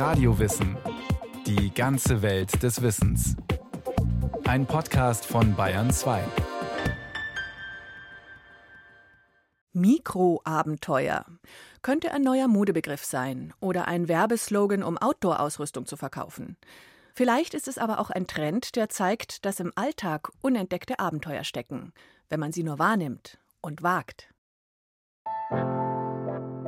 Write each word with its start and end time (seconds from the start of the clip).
Radiowissen. 0.00 0.78
Die 1.46 1.74
ganze 1.74 2.22
Welt 2.22 2.62
des 2.62 2.80
Wissens. 2.80 3.36
Ein 4.46 4.64
Podcast 4.64 5.26
von 5.26 5.54
Bayern 5.54 5.90
2. 5.90 6.24
Mikroabenteuer 9.74 11.26
könnte 11.82 12.12
ein 12.12 12.22
neuer 12.22 12.48
Modebegriff 12.48 13.04
sein 13.04 13.52
oder 13.60 13.88
ein 13.88 14.08
Werbeslogan, 14.08 14.82
um 14.82 14.96
Outdoor-Ausrüstung 14.96 15.84
zu 15.84 15.98
verkaufen. 15.98 16.56
Vielleicht 17.12 17.52
ist 17.52 17.68
es 17.68 17.76
aber 17.76 18.00
auch 18.00 18.08
ein 18.08 18.26
Trend, 18.26 18.76
der 18.76 18.88
zeigt, 18.88 19.44
dass 19.44 19.60
im 19.60 19.70
Alltag 19.74 20.30
unentdeckte 20.40 20.98
Abenteuer 20.98 21.44
stecken, 21.44 21.92
wenn 22.30 22.40
man 22.40 22.52
sie 22.52 22.62
nur 22.62 22.78
wahrnimmt 22.78 23.38
und 23.60 23.82
wagt. 23.82 24.32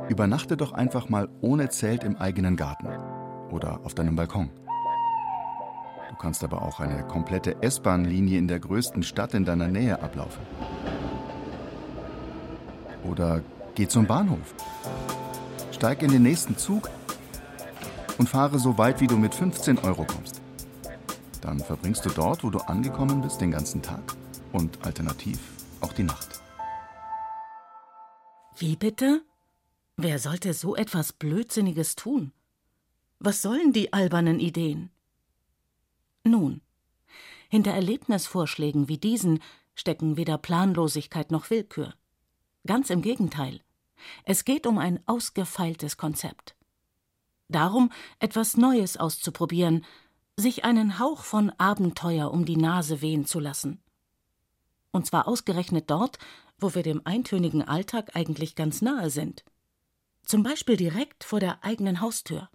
Übernachte 0.07 0.55
doch 0.55 0.71
einfach 0.71 1.09
mal 1.09 1.29
ohne 1.41 1.69
Zelt 1.69 2.03
im 2.03 2.15
eigenen 2.15 2.57
Garten 2.57 3.22
oder 3.53 3.79
auf 3.83 3.93
deinem 3.93 4.15
Balkon. 4.15 4.49
Du 6.09 6.15
kannst 6.15 6.43
aber 6.43 6.61
auch 6.61 6.79
eine 6.79 7.03
komplette 7.03 7.61
S-Bahn-Linie 7.61 8.37
in 8.37 8.47
der 8.47 8.59
größten 8.59 9.03
Stadt 9.03 9.33
in 9.33 9.45
deiner 9.45 9.67
Nähe 9.67 10.01
ablaufen. 10.01 10.41
Oder 13.03 13.41
geh 13.75 13.87
zum 13.87 14.07
Bahnhof. 14.07 14.53
Steig 15.71 16.01
in 16.01 16.11
den 16.11 16.23
nächsten 16.23 16.57
Zug 16.57 16.89
und 18.17 18.29
fahre 18.29 18.59
so 18.59 18.77
weit, 18.77 19.01
wie 19.01 19.07
du 19.07 19.17
mit 19.17 19.35
15 19.35 19.79
Euro 19.79 20.05
kommst. 20.05 20.41
Dann 21.41 21.59
verbringst 21.59 22.05
du 22.05 22.09
dort, 22.09 22.43
wo 22.43 22.49
du 22.49 22.59
angekommen 22.59 23.21
bist, 23.21 23.41
den 23.41 23.51
ganzen 23.51 23.81
Tag 23.81 24.15
und 24.51 24.85
alternativ 24.85 25.39
auch 25.81 25.93
die 25.93 26.03
Nacht. 26.03 26.41
Wie 28.57 28.75
bitte? 28.75 29.23
Wer 29.97 30.19
sollte 30.19 30.53
so 30.53 30.75
etwas 30.75 31.11
Blödsinniges 31.11 31.95
tun? 31.95 32.31
Was 33.25 33.41
sollen 33.41 33.71
die 33.71 33.93
albernen 33.93 34.41
Ideen? 34.41 34.89
Nun, 36.25 36.59
hinter 37.47 37.71
Erlebnisvorschlägen 37.71 38.89
wie 38.89 38.97
diesen 38.97 39.39
stecken 39.75 40.17
weder 40.17 40.37
Planlosigkeit 40.37 41.31
noch 41.31 41.49
Willkür. 41.49 41.93
Ganz 42.67 42.89
im 42.89 43.01
Gegenteil. 43.01 43.61
Es 44.25 44.43
geht 44.43 44.67
um 44.67 44.77
ein 44.77 44.99
ausgefeiltes 45.05 45.95
Konzept. 45.95 46.57
Darum, 47.47 47.93
etwas 48.19 48.57
Neues 48.57 48.97
auszuprobieren, 48.97 49.85
sich 50.35 50.65
einen 50.65 50.99
Hauch 50.99 51.23
von 51.23 51.49
Abenteuer 51.51 52.29
um 52.29 52.43
die 52.43 52.57
Nase 52.57 52.99
wehen 52.99 53.25
zu 53.25 53.39
lassen. 53.39 53.81
Und 54.91 55.05
zwar 55.05 55.29
ausgerechnet 55.29 55.89
dort, 55.89 56.19
wo 56.59 56.75
wir 56.75 56.83
dem 56.83 56.99
eintönigen 57.05 57.61
Alltag 57.61 58.17
eigentlich 58.17 58.55
ganz 58.55 58.81
nahe 58.81 59.09
sind. 59.09 59.45
Zum 60.25 60.43
Beispiel 60.43 60.75
direkt 60.75 61.23
vor 61.23 61.39
der 61.39 61.63
eigenen 61.63 62.01
Haustür. 62.01 62.49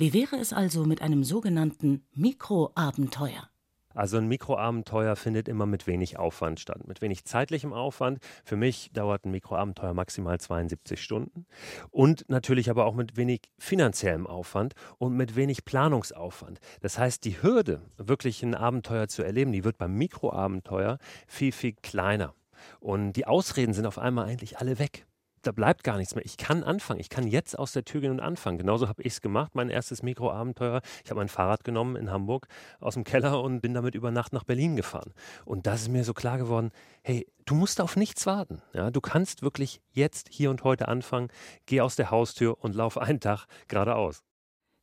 Wie 0.00 0.12
wäre 0.12 0.36
es 0.36 0.52
also 0.52 0.84
mit 0.84 1.02
einem 1.02 1.24
sogenannten 1.24 2.06
Mikroabenteuer? 2.14 3.50
Also 3.96 4.16
ein 4.16 4.28
Mikroabenteuer 4.28 5.16
findet 5.16 5.48
immer 5.48 5.66
mit 5.66 5.88
wenig 5.88 6.20
Aufwand 6.20 6.60
statt, 6.60 6.86
mit 6.86 7.02
wenig 7.02 7.24
zeitlichem 7.24 7.72
Aufwand. 7.72 8.20
Für 8.44 8.54
mich 8.54 8.92
dauert 8.92 9.24
ein 9.24 9.32
Mikroabenteuer 9.32 9.94
maximal 9.94 10.38
72 10.38 11.02
Stunden 11.02 11.46
und 11.90 12.24
natürlich 12.28 12.70
aber 12.70 12.84
auch 12.84 12.94
mit 12.94 13.16
wenig 13.16 13.50
finanziellem 13.58 14.28
Aufwand 14.28 14.74
und 14.98 15.16
mit 15.16 15.34
wenig 15.34 15.64
Planungsaufwand. 15.64 16.60
Das 16.80 16.96
heißt, 16.96 17.24
die 17.24 17.42
Hürde, 17.42 17.82
wirklich 17.96 18.44
ein 18.44 18.54
Abenteuer 18.54 19.08
zu 19.08 19.24
erleben, 19.24 19.50
die 19.50 19.64
wird 19.64 19.78
beim 19.78 19.94
Mikroabenteuer 19.94 20.98
viel, 21.26 21.50
viel 21.50 21.72
kleiner. 21.72 22.34
Und 22.78 23.14
die 23.14 23.26
Ausreden 23.26 23.72
sind 23.72 23.86
auf 23.86 23.98
einmal 23.98 24.26
eigentlich 24.26 24.58
alle 24.58 24.78
weg 24.78 25.08
da 25.42 25.52
bleibt 25.52 25.84
gar 25.84 25.96
nichts 25.96 26.14
mehr. 26.14 26.24
Ich 26.24 26.36
kann 26.36 26.64
anfangen. 26.64 27.00
Ich 27.00 27.08
kann 27.08 27.26
jetzt 27.26 27.58
aus 27.58 27.72
der 27.72 27.84
Tür 27.84 28.00
gehen 28.00 28.10
und 28.10 28.20
anfangen. 28.20 28.58
Genauso 28.58 28.88
habe 28.88 29.02
ich 29.02 29.14
es 29.14 29.20
gemacht, 29.20 29.54
mein 29.54 29.70
erstes 29.70 30.02
Mikroabenteuer. 30.02 30.80
Ich 31.04 31.10
habe 31.10 31.20
mein 31.20 31.28
Fahrrad 31.28 31.64
genommen 31.64 31.96
in 31.96 32.10
Hamburg 32.10 32.48
aus 32.80 32.94
dem 32.94 33.04
Keller 33.04 33.42
und 33.42 33.60
bin 33.60 33.74
damit 33.74 33.94
über 33.94 34.10
Nacht 34.10 34.32
nach 34.32 34.44
Berlin 34.44 34.76
gefahren. 34.76 35.12
Und 35.44 35.66
das 35.66 35.82
ist 35.82 35.88
mir 35.88 36.04
so 36.04 36.14
klar 36.14 36.38
geworden, 36.38 36.70
hey, 37.02 37.26
du 37.44 37.54
musst 37.54 37.80
auf 37.80 37.96
nichts 37.96 38.26
warten. 38.26 38.62
Ja, 38.72 38.90
du 38.90 39.00
kannst 39.00 39.42
wirklich 39.42 39.80
jetzt, 39.92 40.28
hier 40.30 40.50
und 40.50 40.64
heute 40.64 40.88
anfangen. 40.88 41.28
Geh 41.66 41.80
aus 41.80 41.96
der 41.96 42.10
Haustür 42.10 42.62
und 42.62 42.74
lauf 42.74 42.98
einen 42.98 43.20
Tag 43.20 43.46
geradeaus. 43.68 44.22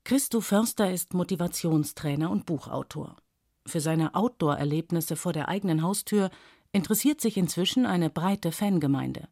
Christo 0.04 0.40
Förster 0.40 0.92
ist 0.92 1.14
Motivationstrainer 1.14 2.30
und 2.30 2.46
Buchautor. 2.46 3.16
Für 3.66 3.80
seine 3.80 4.14
Outdoor-Erlebnisse 4.14 5.16
vor 5.16 5.34
der 5.34 5.50
eigenen 5.50 5.82
Haustür 5.82 6.30
interessiert 6.72 7.22
sich 7.22 7.38
inzwischen 7.38 7.86
eine 7.86 8.10
breite 8.10 8.52
Fangemeinde. 8.52 9.28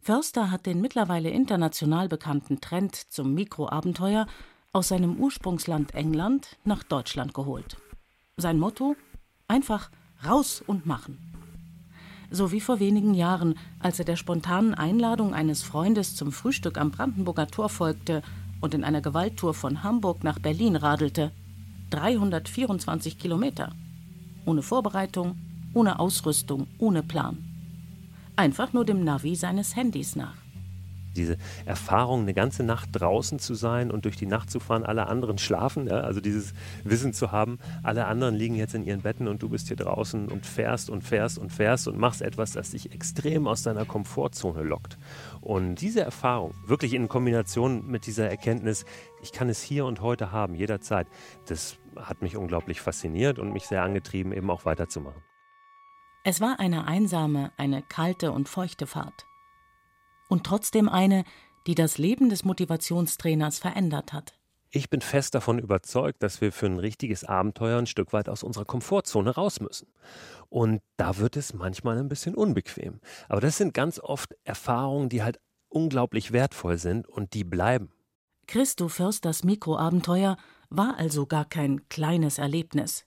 Förster 0.00 0.50
hat 0.50 0.66
den 0.66 0.80
mittlerweile 0.80 1.30
international 1.30 2.08
bekannten 2.08 2.60
Trend 2.60 2.96
zum 2.96 3.34
Mikroabenteuer 3.34 4.26
aus 4.72 4.88
seinem 4.88 5.16
Ursprungsland 5.16 5.94
England 5.94 6.56
nach 6.64 6.82
Deutschland 6.82 7.34
geholt. 7.34 7.76
Sein 8.36 8.58
Motto: 8.58 8.96
einfach 9.48 9.90
raus 10.26 10.62
und 10.66 10.86
machen. 10.86 11.18
So 12.30 12.52
wie 12.52 12.60
vor 12.60 12.80
wenigen 12.80 13.14
Jahren, 13.14 13.58
als 13.80 13.98
er 13.98 14.04
der 14.04 14.16
spontanen 14.16 14.74
Einladung 14.74 15.34
eines 15.34 15.62
Freundes 15.62 16.14
zum 16.14 16.30
Frühstück 16.30 16.78
am 16.78 16.92
Brandenburger 16.92 17.48
Tor 17.48 17.68
folgte 17.68 18.22
und 18.60 18.72
in 18.72 18.84
einer 18.84 19.00
Gewalttour 19.00 19.52
von 19.52 19.82
Hamburg 19.82 20.22
nach 20.22 20.38
Berlin 20.38 20.76
radelte. 20.76 21.32
324 21.90 23.18
Kilometer. 23.18 23.72
Ohne 24.46 24.62
Vorbereitung, 24.62 25.36
ohne 25.74 25.98
Ausrüstung, 25.98 26.68
ohne 26.78 27.02
Plan 27.02 27.49
einfach 28.40 28.72
nur 28.72 28.86
dem 28.86 29.04
Navi 29.04 29.36
seines 29.36 29.76
Handys 29.76 30.16
nach. 30.16 30.34
Diese 31.14 31.36
Erfahrung, 31.66 32.22
eine 32.22 32.32
ganze 32.32 32.62
Nacht 32.62 32.88
draußen 32.92 33.38
zu 33.38 33.54
sein 33.54 33.90
und 33.90 34.06
durch 34.06 34.16
die 34.16 34.26
Nacht 34.26 34.48
zu 34.48 34.60
fahren, 34.60 34.84
alle 34.84 35.08
anderen 35.08 35.36
schlafen, 35.36 35.88
ja, 35.88 36.00
also 36.00 36.22
dieses 36.22 36.54
Wissen 36.82 37.12
zu 37.12 37.32
haben, 37.32 37.58
alle 37.82 38.06
anderen 38.06 38.34
liegen 38.34 38.54
jetzt 38.54 38.74
in 38.74 38.84
ihren 38.84 39.02
Betten 39.02 39.28
und 39.28 39.42
du 39.42 39.50
bist 39.50 39.68
hier 39.68 39.76
draußen 39.76 40.28
und 40.28 40.46
fährst 40.46 40.88
und 40.88 41.02
fährst 41.02 41.38
und 41.38 41.52
fährst 41.52 41.86
und 41.86 41.98
machst 41.98 42.22
etwas, 42.22 42.52
das 42.52 42.70
dich 42.70 42.92
extrem 42.92 43.46
aus 43.46 43.62
deiner 43.62 43.84
Komfortzone 43.84 44.62
lockt. 44.62 44.96
Und 45.42 45.74
diese 45.82 46.00
Erfahrung, 46.00 46.54
wirklich 46.66 46.94
in 46.94 47.08
Kombination 47.08 47.86
mit 47.88 48.06
dieser 48.06 48.30
Erkenntnis, 48.30 48.86
ich 49.20 49.32
kann 49.32 49.50
es 49.50 49.60
hier 49.60 49.84
und 49.84 50.00
heute 50.00 50.32
haben, 50.32 50.54
jederzeit, 50.54 51.08
das 51.46 51.76
hat 51.96 52.22
mich 52.22 52.38
unglaublich 52.38 52.80
fasziniert 52.80 53.38
und 53.38 53.52
mich 53.52 53.66
sehr 53.66 53.82
angetrieben, 53.82 54.32
eben 54.32 54.48
auch 54.48 54.64
weiterzumachen. 54.64 55.20
Es 56.22 56.40
war 56.40 56.60
eine 56.60 56.86
einsame, 56.86 57.50
eine 57.56 57.82
kalte 57.82 58.32
und 58.32 58.48
feuchte 58.48 58.86
Fahrt. 58.86 59.24
Und 60.28 60.44
trotzdem 60.44 60.88
eine, 60.88 61.24
die 61.66 61.74
das 61.74 61.96
Leben 61.96 62.28
des 62.28 62.44
Motivationstrainers 62.44 63.58
verändert 63.58 64.12
hat. 64.12 64.34
Ich 64.70 64.90
bin 64.90 65.00
fest 65.00 65.34
davon 65.34 65.58
überzeugt, 65.58 66.22
dass 66.22 66.40
wir 66.40 66.52
für 66.52 66.66
ein 66.66 66.78
richtiges 66.78 67.24
Abenteuer 67.24 67.78
ein 67.78 67.86
Stück 67.86 68.12
weit 68.12 68.28
aus 68.28 68.42
unserer 68.42 68.66
Komfortzone 68.66 69.30
raus 69.30 69.60
müssen. 69.60 69.88
Und 70.48 70.82
da 70.98 71.16
wird 71.16 71.36
es 71.36 71.54
manchmal 71.54 71.98
ein 71.98 72.08
bisschen 72.08 72.34
unbequem. 72.34 73.00
Aber 73.28 73.40
das 73.40 73.56
sind 73.56 73.72
ganz 73.72 73.98
oft 73.98 74.36
Erfahrungen, 74.44 75.08
die 75.08 75.22
halt 75.22 75.40
unglaublich 75.68 76.32
wertvoll 76.32 76.76
sind 76.76 77.08
und 77.08 77.32
die 77.32 77.44
bleiben. 77.44 77.92
Christo 78.46 78.88
Försters 78.88 79.42
Mikroabenteuer 79.42 80.36
war 80.68 80.98
also 80.98 81.26
gar 81.26 81.46
kein 81.46 81.88
kleines 81.88 82.38
Erlebnis. 82.38 83.04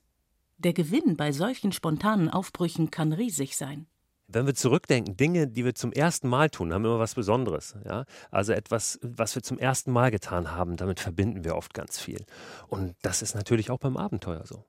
Der 0.63 0.71
Gewinn 0.73 1.17
bei 1.17 1.33
solchen 1.33 1.73
spontanen 1.73 2.29
Aufbrüchen 2.29 2.89
kann 2.89 3.11
riesig 3.11 3.57
sein. 3.57 3.85
Wenn 4.29 4.45
wir 4.45 4.55
zurückdenken, 4.55 5.17
Dinge, 5.17 5.47
die 5.47 5.65
wir 5.65 5.75
zum 5.75 5.91
ersten 5.91 6.29
Mal 6.29 6.49
tun, 6.49 6.73
haben 6.73 6.85
immer 6.85 6.99
was 6.99 7.15
Besonderes. 7.15 7.75
Ja? 7.85 8.05
Also 8.31 8.53
etwas, 8.53 8.97
was 9.01 9.35
wir 9.35 9.43
zum 9.43 9.59
ersten 9.59 9.91
Mal 9.91 10.09
getan 10.09 10.51
haben, 10.51 10.77
damit 10.77 11.01
verbinden 11.01 11.43
wir 11.43 11.57
oft 11.57 11.73
ganz 11.73 11.99
viel. 11.99 12.25
Und 12.67 12.95
das 13.01 13.21
ist 13.21 13.35
natürlich 13.35 13.69
auch 13.69 13.79
beim 13.79 13.97
Abenteuer 13.97 14.45
so. 14.45 14.63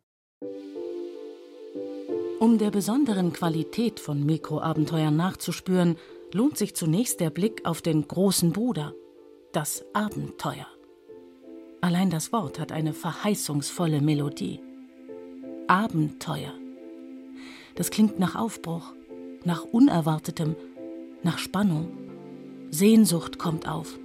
Um 2.40 2.58
der 2.58 2.72
besonderen 2.72 3.32
Qualität 3.32 4.00
von 4.00 4.26
Mikroabenteuern 4.26 5.16
nachzuspüren, 5.16 5.96
lohnt 6.32 6.58
sich 6.58 6.74
zunächst 6.74 7.20
der 7.20 7.30
Blick 7.30 7.64
auf 7.64 7.80
den 7.80 8.06
großen 8.06 8.52
Bruder, 8.52 8.92
das 9.52 9.84
Abenteuer. 9.94 10.66
Allein 11.80 12.10
das 12.10 12.32
Wort 12.32 12.58
hat 12.58 12.72
eine 12.72 12.92
verheißungsvolle 12.92 14.00
Melodie. 14.00 14.60
Abenteuer. 15.66 16.52
Das 17.74 17.90
klingt 17.90 18.18
nach 18.18 18.36
Aufbruch, 18.36 18.92
nach 19.44 19.64
Unerwartetem, 19.64 20.56
nach 21.22 21.38
Spannung. 21.38 21.88
Sehnsucht 22.70 23.38
kommt 23.38 23.66
auf. 23.66 23.98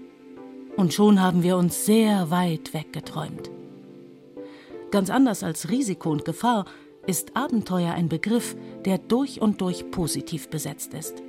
Und 0.77 0.93
schon 0.93 1.21
haben 1.21 1.43
wir 1.43 1.57
uns 1.57 1.85
sehr 1.85 2.31
weit 2.31 2.73
weggeträumt. 2.73 3.51
Ganz 4.91 5.09
anders 5.09 5.43
als 5.43 5.69
Risiko 5.69 6.09
und 6.11 6.23
Gefahr 6.23 6.65
ist 7.05 7.35
Abenteuer 7.35 7.93
ein 7.93 8.07
Begriff, 8.07 8.55
der 8.85 8.97
durch 8.97 9.41
und 9.41 9.59
durch 9.59 9.91
positiv 9.91 10.49
besetzt 10.49 10.93
ist. 10.93 11.21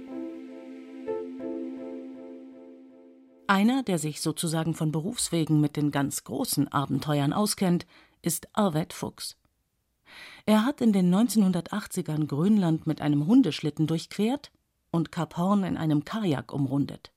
Einer, 3.49 3.83
der 3.83 3.99
sich 3.99 4.21
sozusagen 4.21 4.75
von 4.75 4.93
Berufswegen 4.93 5.61
mit 5.61 5.77
den 5.77 5.91
ganz 5.91 6.23
großen 6.23 6.69
Abenteuern 6.69 7.33
auskennt, 7.33 7.85
ist 8.23 8.47
Arvet 8.53 8.93
Fuchs. 8.93 9.40
Er 10.47 10.65
hat 10.65 10.81
in 10.81 10.93
den 10.93 11.15
1980ern 11.15 12.27
Grönland 12.27 12.87
mit 12.87 13.01
einem 13.01 13.27
Hundeschlitten 13.27 13.87
durchquert 13.87 14.51
und 14.91 15.13
Kap 15.13 15.37
Horn 15.37 15.65
in 15.65 15.77
einem 15.77 16.05
Kajak 16.05 16.53
umrundet. 16.53 17.13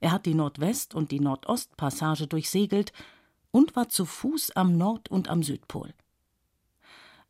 Er 0.00 0.12
hat 0.12 0.26
die 0.26 0.34
Nordwest- 0.34 0.94
und 0.94 1.10
die 1.10 1.20
Nordostpassage 1.20 2.26
durchsegelt 2.26 2.92
und 3.50 3.76
war 3.76 3.88
zu 3.88 4.04
Fuß 4.04 4.52
am 4.52 4.76
Nord- 4.76 5.10
und 5.10 5.28
am 5.28 5.42
Südpol. 5.42 5.94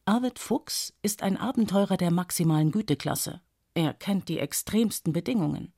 Arvid 0.05 0.39
Fuchs 0.39 0.95
ist 1.03 1.23
ein 1.23 1.37
Abenteurer 1.37 1.97
der 1.97 2.11
maximalen 2.11 2.71
Güteklasse. 2.71 3.41
Er 3.75 3.93
kennt 3.95 4.29
die 4.29 4.39
extremsten 4.39 5.13
Bedingungen. 5.13 5.73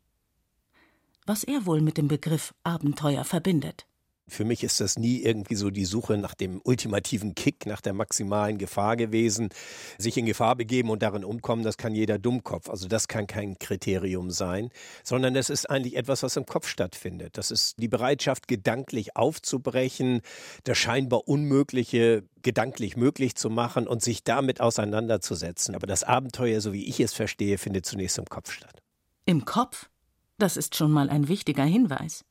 Was 1.26 1.44
er 1.44 1.66
wohl 1.66 1.80
mit 1.80 1.98
dem 1.98 2.08
Begriff 2.08 2.54
Abenteuer 2.62 3.24
verbindet. 3.24 3.86
Für 4.30 4.44
mich 4.44 4.64
ist 4.64 4.80
das 4.80 4.98
nie 4.98 5.18
irgendwie 5.18 5.54
so 5.54 5.70
die 5.70 5.84
Suche 5.84 6.16
nach 6.16 6.34
dem 6.34 6.60
ultimativen 6.64 7.34
Kick, 7.34 7.66
nach 7.66 7.80
der 7.80 7.92
maximalen 7.92 8.58
Gefahr 8.58 8.96
gewesen. 8.96 9.50
Sich 9.98 10.16
in 10.16 10.26
Gefahr 10.26 10.56
begeben 10.56 10.90
und 10.90 11.02
darin 11.02 11.24
umkommen, 11.24 11.64
das 11.64 11.76
kann 11.76 11.94
jeder 11.94 12.18
Dummkopf. 12.18 12.68
Also 12.70 12.88
das 12.88 13.08
kann 13.08 13.26
kein 13.26 13.58
Kriterium 13.58 14.30
sein, 14.30 14.70
sondern 15.04 15.34
das 15.34 15.50
ist 15.50 15.68
eigentlich 15.68 15.96
etwas, 15.96 16.22
was 16.22 16.36
im 16.36 16.46
Kopf 16.46 16.66
stattfindet. 16.66 17.36
Das 17.36 17.50
ist 17.50 17.78
die 17.78 17.88
Bereitschaft, 17.88 18.48
gedanklich 18.48 19.16
aufzubrechen, 19.16 20.22
das 20.64 20.78
scheinbar 20.78 21.28
Unmögliche 21.28 22.24
gedanklich 22.42 22.96
möglich 22.96 23.34
zu 23.34 23.50
machen 23.50 23.86
und 23.86 24.02
sich 24.02 24.24
damit 24.24 24.60
auseinanderzusetzen. 24.60 25.74
Aber 25.74 25.86
das 25.86 26.04
Abenteuer, 26.04 26.60
so 26.60 26.72
wie 26.72 26.86
ich 26.86 27.00
es 27.00 27.12
verstehe, 27.12 27.58
findet 27.58 27.86
zunächst 27.86 28.18
im 28.18 28.26
Kopf 28.26 28.52
statt. 28.52 28.82
Im 29.26 29.44
Kopf? 29.44 29.90
Das 30.38 30.56
ist 30.56 30.74
schon 30.74 30.90
mal 30.90 31.10
ein 31.10 31.28
wichtiger 31.28 31.64
Hinweis. 31.64 32.24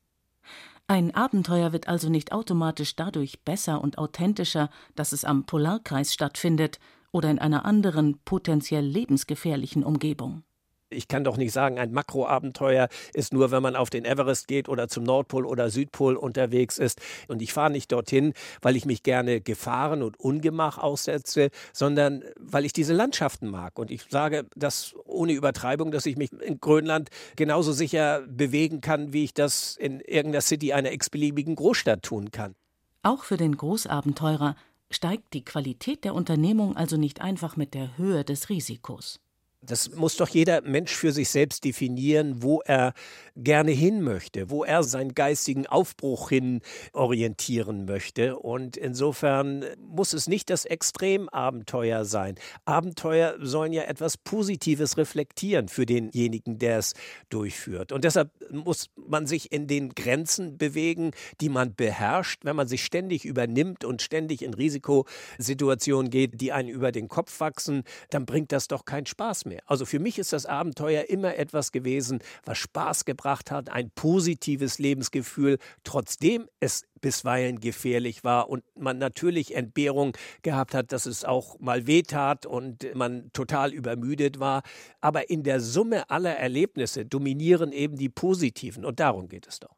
Ein 0.89 1.13
Abenteuer 1.13 1.71
wird 1.71 1.87
also 1.87 2.09
nicht 2.09 2.31
automatisch 2.31 2.95
dadurch 2.95 3.41
besser 3.41 3.79
und 3.79 3.99
authentischer, 3.99 4.71
dass 4.95 5.11
es 5.11 5.23
am 5.23 5.45
Polarkreis 5.45 6.15
stattfindet 6.15 6.79
oder 7.11 7.29
in 7.29 7.37
einer 7.37 7.63
anderen, 7.63 8.17
potenziell 8.25 8.85
lebensgefährlichen 8.85 9.83
Umgebung. 9.83 10.41
Ich 10.89 11.07
kann 11.07 11.23
doch 11.23 11.37
nicht 11.37 11.51
sagen, 11.51 11.77
ein 11.77 11.91
Makroabenteuer 11.91 12.89
ist 13.13 13.31
nur, 13.31 13.51
wenn 13.51 13.61
man 13.61 13.75
auf 13.75 13.89
den 13.89 14.05
Everest 14.05 14.47
geht 14.47 14.67
oder 14.67 14.87
zum 14.87 15.03
Nordpol 15.03 15.45
oder 15.45 15.69
Südpol 15.69 16.15
unterwegs 16.15 16.79
ist. 16.79 16.99
Und 17.27 17.41
ich 17.41 17.53
fahre 17.53 17.71
nicht 17.71 17.91
dorthin, 17.91 18.33
weil 18.61 18.75
ich 18.75 18.85
mich 18.85 19.03
gerne 19.03 19.39
Gefahren 19.39 20.01
und 20.01 20.19
Ungemach 20.19 20.79
aussetze, 20.79 21.49
sondern 21.73 22.23
weil 22.39 22.65
ich 22.65 22.73
diese 22.73 22.93
Landschaften 22.93 23.49
mag. 23.49 23.77
Und 23.77 23.91
ich 23.91 24.05
sage 24.09 24.47
das 24.55 24.95
ohne 25.05 25.33
Übertreibung, 25.33 25.91
dass 25.91 26.05
ich 26.05 26.17
mich 26.17 26.31
in 26.33 26.59
Grönland 26.59 27.09
genauso 27.35 27.71
sicher 27.71 28.21
bewegen 28.27 28.81
kann, 28.81 29.13
wie 29.13 29.25
ich 29.25 29.33
das 29.33 29.77
in 29.77 29.99
irgendeiner 29.99 30.41
City 30.41 30.73
einer 30.73 30.91
x-beliebigen 30.91 31.55
Großstadt 31.55 32.03
tun 32.03 32.31
kann. 32.31 32.55
Auch 33.03 33.23
für 33.23 33.37
den 33.37 33.55
Großabenteurer 33.55 34.55
steigt 34.91 35.33
die 35.33 35.45
Qualität 35.45 36.03
der 36.03 36.15
Unternehmung 36.15 36.75
also 36.75 36.97
nicht 36.97 37.21
einfach 37.21 37.55
mit 37.55 37.73
der 37.73 37.97
Höhe 37.97 38.23
des 38.23 38.49
Risikos. 38.49 39.19
Das 39.61 39.93
muss 39.93 40.15
doch 40.15 40.29
jeder 40.29 40.61
Mensch 40.61 40.95
für 40.95 41.11
sich 41.11 41.29
selbst 41.29 41.65
definieren, 41.65 42.41
wo 42.41 42.61
er 42.61 42.93
gerne 43.35 43.71
hin 43.71 44.01
möchte, 44.01 44.49
wo 44.49 44.63
er 44.63 44.83
seinen 44.83 45.13
geistigen 45.13 45.67
Aufbruch 45.67 46.29
hin 46.29 46.61
orientieren 46.93 47.83
möchte. 47.83 48.37
Und 48.39 48.77
insofern 48.77 49.65
muss 49.77 50.13
es 50.13 50.29
nicht 50.29 50.49
das 50.49 50.63
Extremabenteuer 50.63 52.05
sein. 52.05 52.35
Abenteuer 52.63 53.35
sollen 53.41 53.73
ja 53.73 53.83
etwas 53.83 54.15
Positives 54.15 54.97
reflektieren 54.97 55.67
für 55.67 55.85
denjenigen, 55.85 56.57
der 56.57 56.77
es 56.77 56.93
durchführt. 57.29 57.91
Und 57.91 58.05
deshalb 58.05 58.31
muss 58.51 58.89
man 58.95 59.27
sich 59.27 59.51
in 59.51 59.67
den 59.67 59.89
Grenzen 59.89 60.57
bewegen, 60.57 61.11
die 61.41 61.49
man 61.49 61.75
beherrscht. 61.75 62.45
Wenn 62.45 62.55
man 62.55 62.69
sich 62.69 62.85
ständig 62.85 63.25
übernimmt 63.25 63.83
und 63.83 64.01
ständig 64.01 64.41
in 64.41 64.53
Risikosituationen 64.53 66.09
geht, 66.09 66.39
die 66.39 66.53
einen 66.53 66.69
über 66.69 66.93
den 66.93 67.09
Kopf 67.09 67.41
wachsen, 67.41 67.83
dann 68.09 68.25
bringt 68.25 68.53
das 68.53 68.69
doch 68.69 68.85
keinen 68.85 69.05
Spaß 69.05 69.43
mehr 69.45 69.48
mehr. 69.49 69.61
Also 69.65 69.85
für 69.85 69.99
mich 69.99 70.17
ist 70.17 70.31
das 70.31 70.45
Abenteuer 70.45 71.09
immer 71.09 71.35
etwas 71.35 71.73
gewesen, 71.73 72.19
was 72.45 72.57
Spaß 72.57 73.03
gebracht 73.03 73.51
hat, 73.51 73.69
ein 73.69 73.91
positives 73.91 74.79
Lebensgefühl, 74.79 75.57
trotzdem 75.83 76.47
es 76.61 76.85
bisweilen 77.01 77.59
gefährlich 77.59 78.23
war 78.23 78.49
und 78.49 78.63
man 78.77 78.97
natürlich 78.97 79.55
Entbehrung 79.55 80.15
gehabt 80.41 80.73
hat, 80.73 80.91
dass 80.91 81.05
es 81.05 81.25
auch 81.25 81.59
mal 81.59 81.87
wehtat 81.87 82.45
und 82.45 82.93
man 82.95 83.31
total 83.33 83.73
übermüdet 83.73 84.39
war. 84.39 84.63
Aber 85.01 85.29
in 85.29 85.43
der 85.43 85.59
Summe 85.59 86.09
aller 86.09 86.35
Erlebnisse 86.35 87.05
dominieren 87.05 87.71
eben 87.71 87.97
die 87.97 88.09
positiven 88.09 88.85
und 88.85 88.99
darum 88.99 89.27
geht 89.27 89.47
es 89.47 89.59
doch. 89.59 89.75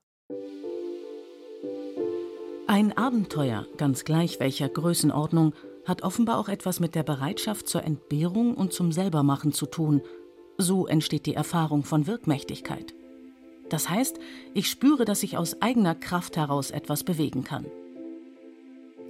Ein 2.68 2.96
Abenteuer, 2.96 3.68
ganz 3.76 4.06
gleich 4.06 4.40
welcher 4.40 4.70
Größenordnung, 4.70 5.54
hat 5.86 6.04
offenbar 6.04 6.38
auch 6.40 6.50
etwas 6.50 6.80
mit 6.80 6.96
der 6.96 7.04
Bereitschaft 7.04 7.68
zur 7.68 7.84
Entbehrung 7.84 8.56
und 8.56 8.74
zum 8.74 8.92
Selbermachen 8.92 9.54
zu 9.54 9.66
tun. 9.66 10.02
So 10.58 10.88
entsteht 10.88 11.26
die 11.26 11.34
Erfahrung 11.34 11.84
von 11.84 12.08
Wirkmächtigkeit. 12.08 12.94
Das 13.70 13.90
heißt, 13.90 14.20
ich 14.54 14.70
spüre, 14.70 15.06
dass 15.06 15.24
ich 15.24 15.38
aus 15.38 15.62
eigener 15.62 15.96
Kraft 15.96 16.38
heraus 16.38 16.72
etwas 16.72 17.04
bewegen 17.04 17.44
kann. 17.44 17.66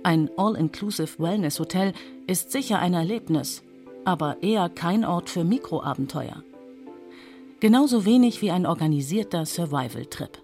Ein 0.04 0.30
All-Inclusive 0.38 1.20
Wellness 1.20 1.60
Hotel 1.60 1.94
ist 2.28 2.52
sicher 2.52 2.80
ein 2.80 2.94
Erlebnis, 2.94 3.64
aber 4.06 4.42
eher 4.42 4.70
kein 4.70 5.06
Ort 5.06 5.30
für 5.30 5.44
Mikroabenteuer. 5.44 6.44
Genauso 7.60 8.06
wenig 8.06 8.42
wie 8.42 8.50
ein 8.50 8.66
organisierter 8.66 9.46
Survival-Trip. 9.46 10.41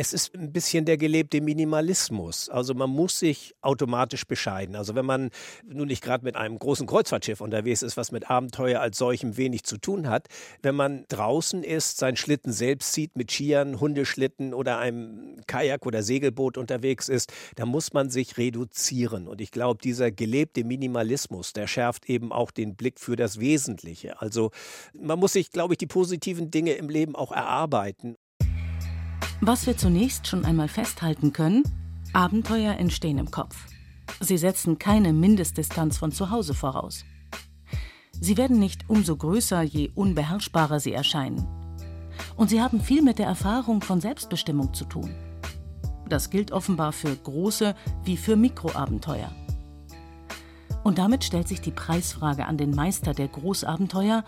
Es 0.00 0.14
ist 0.14 0.34
ein 0.34 0.50
bisschen 0.50 0.86
der 0.86 0.96
gelebte 0.96 1.42
Minimalismus. 1.42 2.48
Also 2.48 2.72
man 2.72 2.88
muss 2.88 3.18
sich 3.18 3.54
automatisch 3.60 4.26
bescheiden. 4.26 4.74
Also 4.74 4.94
wenn 4.94 5.04
man 5.04 5.28
nun 5.62 5.88
nicht 5.88 6.02
gerade 6.02 6.24
mit 6.24 6.36
einem 6.36 6.58
großen 6.58 6.86
Kreuzfahrtschiff 6.86 7.42
unterwegs 7.42 7.82
ist, 7.82 7.98
was 7.98 8.10
mit 8.10 8.30
Abenteuer 8.30 8.80
als 8.80 8.96
solchem 8.96 9.36
wenig 9.36 9.64
zu 9.64 9.76
tun 9.76 10.08
hat, 10.08 10.28
wenn 10.62 10.74
man 10.74 11.04
draußen 11.08 11.62
ist, 11.62 11.98
seinen 11.98 12.16
Schlitten 12.16 12.50
selbst 12.50 12.94
zieht 12.94 13.14
mit 13.14 13.30
Skiern, 13.30 13.78
Hundeschlitten 13.78 14.54
oder 14.54 14.78
einem 14.78 15.36
Kajak 15.46 15.84
oder 15.84 16.02
Segelboot 16.02 16.56
unterwegs 16.56 17.10
ist, 17.10 17.30
dann 17.56 17.68
muss 17.68 17.92
man 17.92 18.08
sich 18.08 18.38
reduzieren. 18.38 19.28
Und 19.28 19.42
ich 19.42 19.50
glaube, 19.50 19.82
dieser 19.82 20.10
gelebte 20.10 20.64
Minimalismus, 20.64 21.52
der 21.52 21.66
schärft 21.66 22.08
eben 22.08 22.32
auch 22.32 22.52
den 22.52 22.74
Blick 22.74 23.00
für 23.00 23.16
das 23.16 23.38
Wesentliche. 23.38 24.18
Also 24.22 24.50
man 24.94 25.18
muss 25.18 25.34
sich, 25.34 25.50
glaube 25.50 25.74
ich, 25.74 25.78
die 25.78 25.86
positiven 25.86 26.50
Dinge 26.50 26.72
im 26.72 26.88
Leben 26.88 27.14
auch 27.14 27.32
erarbeiten. 27.32 28.16
Was 29.40 29.66
wir 29.66 29.76
zunächst 29.76 30.26
schon 30.26 30.44
einmal 30.44 30.68
festhalten 30.68 31.32
können, 31.32 31.64
Abenteuer 32.12 32.74
entstehen 32.74 33.18
im 33.18 33.30
Kopf. 33.30 33.56
Sie 34.20 34.36
setzen 34.36 34.78
keine 34.78 35.12
Mindestdistanz 35.12 35.98
von 35.98 36.12
zu 36.12 36.30
Hause 36.30 36.54
voraus. 36.54 37.04
Sie 38.20 38.36
werden 38.36 38.58
nicht 38.58 38.88
umso 38.88 39.16
größer, 39.16 39.62
je 39.62 39.90
unbeherrschbarer 39.94 40.78
sie 40.78 40.92
erscheinen. 40.92 41.46
Und 42.36 42.50
sie 42.50 42.60
haben 42.60 42.80
viel 42.80 43.02
mit 43.02 43.18
der 43.18 43.26
Erfahrung 43.26 43.80
von 43.80 44.00
Selbstbestimmung 44.00 44.74
zu 44.74 44.84
tun. 44.84 45.14
Das 46.08 46.28
gilt 46.28 46.52
offenbar 46.52 46.92
für 46.92 47.14
große 47.14 47.74
wie 48.04 48.16
für 48.16 48.36
Mikroabenteuer. 48.36 49.30
Und 50.82 50.98
damit 50.98 51.24
stellt 51.24 51.48
sich 51.48 51.60
die 51.60 51.70
Preisfrage 51.70 52.46
an 52.46 52.58
den 52.58 52.72
Meister 52.72 53.14
der 53.14 53.28
Großabenteuer: 53.28 54.24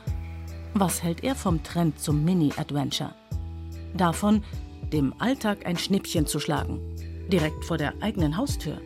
Was 0.74 1.02
hält 1.02 1.24
er 1.24 1.34
vom 1.34 1.62
Trend 1.62 1.98
zum 1.98 2.24
Mini-Adventure? 2.24 3.14
Davon, 3.94 4.42
dem 4.92 5.14
Alltag 5.18 5.66
ein 5.66 5.78
Schnippchen 5.78 6.26
zu 6.26 6.38
schlagen, 6.38 6.80
direkt 7.28 7.64
vor 7.64 7.78
der 7.78 7.94
eigenen 8.00 8.36
Haustür. 8.36 8.80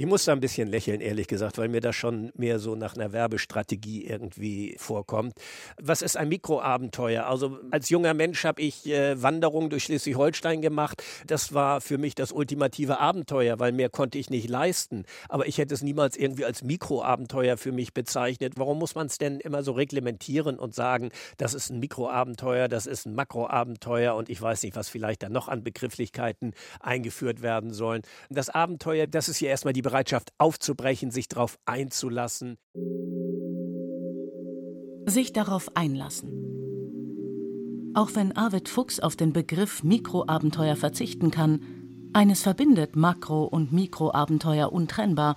Ich 0.00 0.06
muss 0.06 0.24
da 0.24 0.32
ein 0.32 0.40
bisschen 0.40 0.66
lächeln, 0.66 1.02
ehrlich 1.02 1.26
gesagt, 1.26 1.58
weil 1.58 1.68
mir 1.68 1.82
das 1.82 1.94
schon 1.94 2.32
mehr 2.34 2.58
so 2.58 2.74
nach 2.74 2.96
einer 2.96 3.12
Werbestrategie 3.12 4.06
irgendwie 4.06 4.74
vorkommt. 4.78 5.34
Was 5.78 6.00
ist 6.00 6.16
ein 6.16 6.30
Mikroabenteuer? 6.30 7.26
Also 7.26 7.58
als 7.70 7.90
junger 7.90 8.14
Mensch 8.14 8.42
habe 8.44 8.62
ich 8.62 8.86
äh, 8.86 9.22
Wanderungen 9.22 9.68
durch 9.68 9.84
Schleswig-Holstein 9.84 10.62
gemacht. 10.62 11.02
Das 11.26 11.52
war 11.52 11.82
für 11.82 11.98
mich 11.98 12.14
das 12.14 12.32
ultimative 12.32 12.98
Abenteuer, 12.98 13.58
weil 13.58 13.72
mehr 13.72 13.90
konnte 13.90 14.16
ich 14.16 14.30
nicht 14.30 14.48
leisten. 14.48 15.04
Aber 15.28 15.46
ich 15.46 15.58
hätte 15.58 15.74
es 15.74 15.82
niemals 15.82 16.16
irgendwie 16.16 16.46
als 16.46 16.62
Mikroabenteuer 16.62 17.58
für 17.58 17.70
mich 17.70 17.92
bezeichnet. 17.92 18.54
Warum 18.56 18.78
muss 18.78 18.94
man 18.94 19.06
es 19.06 19.18
denn 19.18 19.38
immer 19.38 19.62
so 19.62 19.72
reglementieren 19.72 20.58
und 20.58 20.74
sagen, 20.74 21.10
das 21.36 21.52
ist 21.52 21.68
ein 21.68 21.78
Mikroabenteuer, 21.78 22.68
das 22.68 22.86
ist 22.86 23.04
ein 23.04 23.14
Makroabenteuer 23.14 24.14
und 24.14 24.30
ich 24.30 24.40
weiß 24.40 24.62
nicht, 24.62 24.76
was 24.76 24.88
vielleicht 24.88 25.22
da 25.22 25.28
noch 25.28 25.48
an 25.48 25.62
Begrifflichkeiten 25.62 26.54
eingeführt 26.80 27.42
werden 27.42 27.74
sollen. 27.74 28.00
Das 28.30 28.48
Abenteuer, 28.48 29.06
das 29.06 29.28
ist 29.28 29.40
ja 29.40 29.50
erstmal 29.50 29.74
die 29.74 29.89
Bereitschaft 29.90 30.30
aufzubrechen, 30.38 31.10
sich 31.10 31.26
darauf 31.26 31.58
einzulassen. 31.64 32.58
Sich 35.06 35.32
darauf 35.32 35.76
einlassen. 35.76 36.30
Auch 37.94 38.10
wenn 38.14 38.36
Arvid 38.36 38.68
Fuchs 38.68 39.00
auf 39.00 39.16
den 39.16 39.32
Begriff 39.32 39.82
Mikroabenteuer 39.82 40.76
verzichten 40.76 41.32
kann, 41.32 41.60
eines 42.12 42.42
verbindet 42.42 42.94
Makro- 42.94 43.46
und 43.46 43.72
Mikroabenteuer 43.72 44.72
untrennbar. 44.72 45.34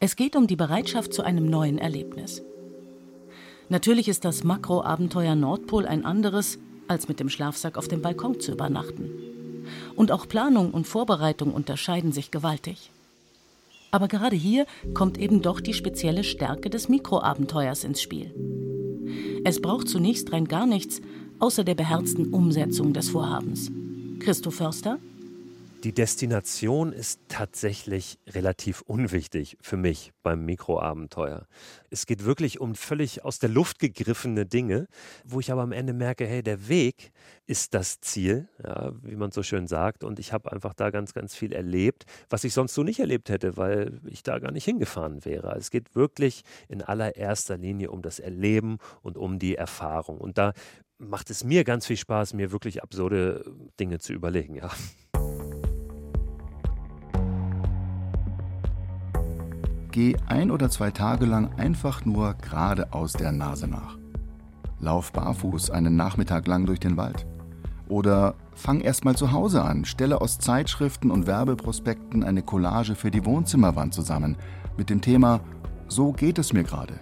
Es 0.00 0.16
geht 0.16 0.36
um 0.36 0.46
die 0.46 0.56
Bereitschaft 0.56 1.12
zu 1.12 1.22
einem 1.22 1.50
neuen 1.50 1.76
Erlebnis. 1.76 2.42
Natürlich 3.68 4.08
ist 4.08 4.24
das 4.24 4.42
Makroabenteuer 4.42 5.34
Nordpol 5.34 5.84
ein 5.84 6.06
anderes, 6.06 6.58
als 6.88 7.08
mit 7.08 7.20
dem 7.20 7.28
Schlafsack 7.28 7.76
auf 7.76 7.88
dem 7.88 8.00
Balkon 8.00 8.40
zu 8.40 8.52
übernachten. 8.52 9.10
Und 9.96 10.12
auch 10.12 10.26
Planung 10.28 10.70
und 10.70 10.86
Vorbereitung 10.86 11.52
unterscheiden 11.52 12.12
sich 12.12 12.30
gewaltig. 12.30 12.90
Aber 13.90 14.08
gerade 14.08 14.36
hier 14.36 14.66
kommt 14.94 15.18
eben 15.18 15.42
doch 15.42 15.60
die 15.60 15.74
spezielle 15.74 16.24
Stärke 16.24 16.70
des 16.70 16.88
Mikroabenteuers 16.88 17.84
ins 17.84 18.02
Spiel. 18.02 18.34
Es 19.44 19.60
braucht 19.60 19.88
zunächst 19.88 20.32
rein 20.32 20.46
gar 20.46 20.66
nichts, 20.66 21.00
außer 21.38 21.64
der 21.64 21.74
beherzten 21.74 22.32
Umsetzung 22.34 22.92
des 22.92 23.10
Vorhabens. 23.10 23.70
Christoph 24.18 24.56
Förster? 24.56 24.98
Die 25.86 25.94
Destination 25.94 26.92
ist 26.92 27.20
tatsächlich 27.28 28.18
relativ 28.26 28.80
unwichtig 28.80 29.56
für 29.60 29.76
mich 29.76 30.10
beim 30.24 30.44
Mikroabenteuer. 30.44 31.46
Es 31.90 32.06
geht 32.06 32.24
wirklich 32.24 32.60
um 32.60 32.74
völlig 32.74 33.24
aus 33.24 33.38
der 33.38 33.50
Luft 33.50 33.78
gegriffene 33.78 34.46
Dinge, 34.46 34.88
wo 35.24 35.38
ich 35.38 35.52
aber 35.52 35.62
am 35.62 35.70
Ende 35.70 35.92
merke, 35.92 36.26
hey, 36.26 36.42
der 36.42 36.66
Weg 36.66 37.12
ist 37.46 37.72
das 37.72 38.00
Ziel, 38.00 38.48
ja, 38.64 38.94
wie 39.00 39.14
man 39.14 39.30
so 39.30 39.44
schön 39.44 39.68
sagt. 39.68 40.02
Und 40.02 40.18
ich 40.18 40.32
habe 40.32 40.50
einfach 40.50 40.74
da 40.74 40.90
ganz, 40.90 41.14
ganz 41.14 41.36
viel 41.36 41.52
erlebt, 41.52 42.04
was 42.30 42.42
ich 42.42 42.52
sonst 42.52 42.74
so 42.74 42.82
nicht 42.82 42.98
erlebt 42.98 43.28
hätte, 43.28 43.56
weil 43.56 44.00
ich 44.06 44.24
da 44.24 44.40
gar 44.40 44.50
nicht 44.50 44.64
hingefahren 44.64 45.24
wäre. 45.24 45.54
Es 45.56 45.70
geht 45.70 45.94
wirklich 45.94 46.42
in 46.66 46.82
allererster 46.82 47.58
Linie 47.58 47.92
um 47.92 48.02
das 48.02 48.18
Erleben 48.18 48.78
und 49.02 49.16
um 49.16 49.38
die 49.38 49.54
Erfahrung. 49.54 50.18
Und 50.18 50.36
da 50.36 50.52
macht 50.98 51.30
es 51.30 51.44
mir 51.44 51.62
ganz 51.62 51.86
viel 51.86 51.96
Spaß, 51.96 52.34
mir 52.34 52.50
wirklich 52.50 52.82
absurde 52.82 53.44
Dinge 53.78 54.00
zu 54.00 54.12
überlegen, 54.12 54.56
ja. 54.56 54.72
Geh 59.96 60.14
ein 60.26 60.50
oder 60.50 60.68
zwei 60.68 60.90
Tage 60.90 61.24
lang 61.24 61.54
einfach 61.56 62.04
nur 62.04 62.34
geradeaus 62.34 63.14
der 63.14 63.32
Nase 63.32 63.66
nach. 63.66 63.96
Lauf 64.78 65.10
barfuß 65.10 65.70
einen 65.70 65.96
Nachmittag 65.96 66.46
lang 66.46 66.66
durch 66.66 66.80
den 66.80 66.98
Wald. 66.98 67.26
Oder 67.88 68.34
fang 68.52 68.80
erst 68.80 69.06
mal 69.06 69.16
zu 69.16 69.32
Hause 69.32 69.62
an, 69.62 69.86
stelle 69.86 70.20
aus 70.20 70.38
Zeitschriften 70.38 71.10
und 71.10 71.26
Werbeprospekten 71.26 72.24
eine 72.24 72.42
Collage 72.42 72.94
für 72.94 73.10
die 73.10 73.24
Wohnzimmerwand 73.24 73.94
zusammen 73.94 74.36
mit 74.76 74.90
dem 74.90 75.00
Thema 75.00 75.40
So 75.88 76.12
geht 76.12 76.38
es 76.38 76.52
mir 76.52 76.64
gerade. 76.64 77.00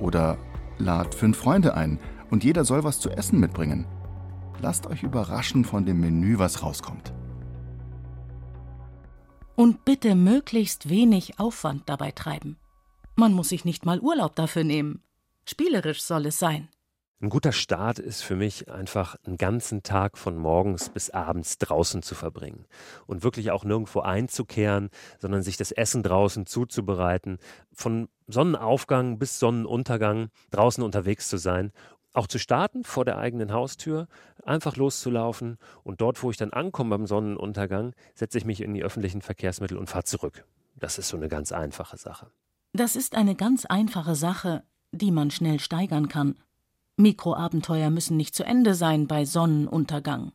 Oder 0.00 0.38
lad 0.78 1.14
fünf 1.14 1.38
Freunde 1.38 1.74
ein 1.74 2.00
und 2.32 2.42
jeder 2.42 2.64
soll 2.64 2.82
was 2.82 2.98
zu 2.98 3.10
essen 3.10 3.38
mitbringen. 3.38 3.86
Lasst 4.60 4.88
euch 4.88 5.04
überraschen 5.04 5.64
von 5.64 5.86
dem 5.86 6.00
Menü, 6.00 6.36
was 6.40 6.64
rauskommt. 6.64 7.14
Und 9.56 9.86
bitte 9.86 10.14
möglichst 10.14 10.90
wenig 10.90 11.40
Aufwand 11.40 11.88
dabei 11.88 12.10
treiben. 12.10 12.58
Man 13.14 13.32
muss 13.32 13.48
sich 13.48 13.64
nicht 13.64 13.86
mal 13.86 14.00
Urlaub 14.00 14.36
dafür 14.36 14.64
nehmen. 14.64 15.02
Spielerisch 15.46 16.02
soll 16.02 16.26
es 16.26 16.38
sein. 16.38 16.68
Ein 17.22 17.30
guter 17.30 17.52
Start 17.52 17.98
ist 17.98 18.20
für 18.20 18.36
mich 18.36 18.70
einfach 18.70 19.16
einen 19.24 19.38
ganzen 19.38 19.82
Tag 19.82 20.18
von 20.18 20.36
morgens 20.36 20.90
bis 20.90 21.08
abends 21.08 21.56
draußen 21.56 22.02
zu 22.02 22.14
verbringen 22.14 22.66
und 23.06 23.24
wirklich 23.24 23.50
auch 23.50 23.64
nirgendwo 23.64 24.00
einzukehren, 24.00 24.90
sondern 25.18 25.42
sich 25.42 25.56
das 25.56 25.72
Essen 25.72 26.02
draußen 26.02 26.44
zuzubereiten, 26.44 27.38
von 27.72 28.10
Sonnenaufgang 28.26 29.18
bis 29.18 29.38
Sonnenuntergang 29.38 30.28
draußen 30.50 30.84
unterwegs 30.84 31.30
zu 31.30 31.38
sein 31.38 31.72
auch 32.16 32.26
zu 32.26 32.38
starten 32.38 32.82
vor 32.82 33.04
der 33.04 33.18
eigenen 33.18 33.52
Haustür, 33.52 34.08
einfach 34.46 34.76
loszulaufen 34.76 35.58
und 35.82 36.00
dort, 36.00 36.22
wo 36.22 36.30
ich 36.30 36.36
dann 36.36 36.52
ankomme 36.52 36.90
beim 36.90 37.06
Sonnenuntergang, 37.06 37.94
setze 38.14 38.38
ich 38.38 38.44
mich 38.44 38.60
in 38.60 38.74
die 38.74 38.82
öffentlichen 38.82 39.22
Verkehrsmittel 39.22 39.76
und 39.76 39.88
fahre 39.88 40.04
zurück. 40.04 40.44
Das 40.76 40.98
ist 40.98 41.08
so 41.08 41.16
eine 41.16 41.28
ganz 41.28 41.52
einfache 41.52 41.96
Sache. 41.96 42.30
Das 42.72 42.96
ist 42.96 43.14
eine 43.14 43.34
ganz 43.34 43.64
einfache 43.64 44.14
Sache, 44.14 44.62
die 44.92 45.10
man 45.10 45.30
schnell 45.30 45.60
steigern 45.60 46.08
kann. 46.08 46.36
Mikroabenteuer 46.96 47.90
müssen 47.90 48.16
nicht 48.16 48.34
zu 48.34 48.44
Ende 48.44 48.74
sein 48.74 49.06
bei 49.06 49.24
Sonnenuntergang. 49.24 50.32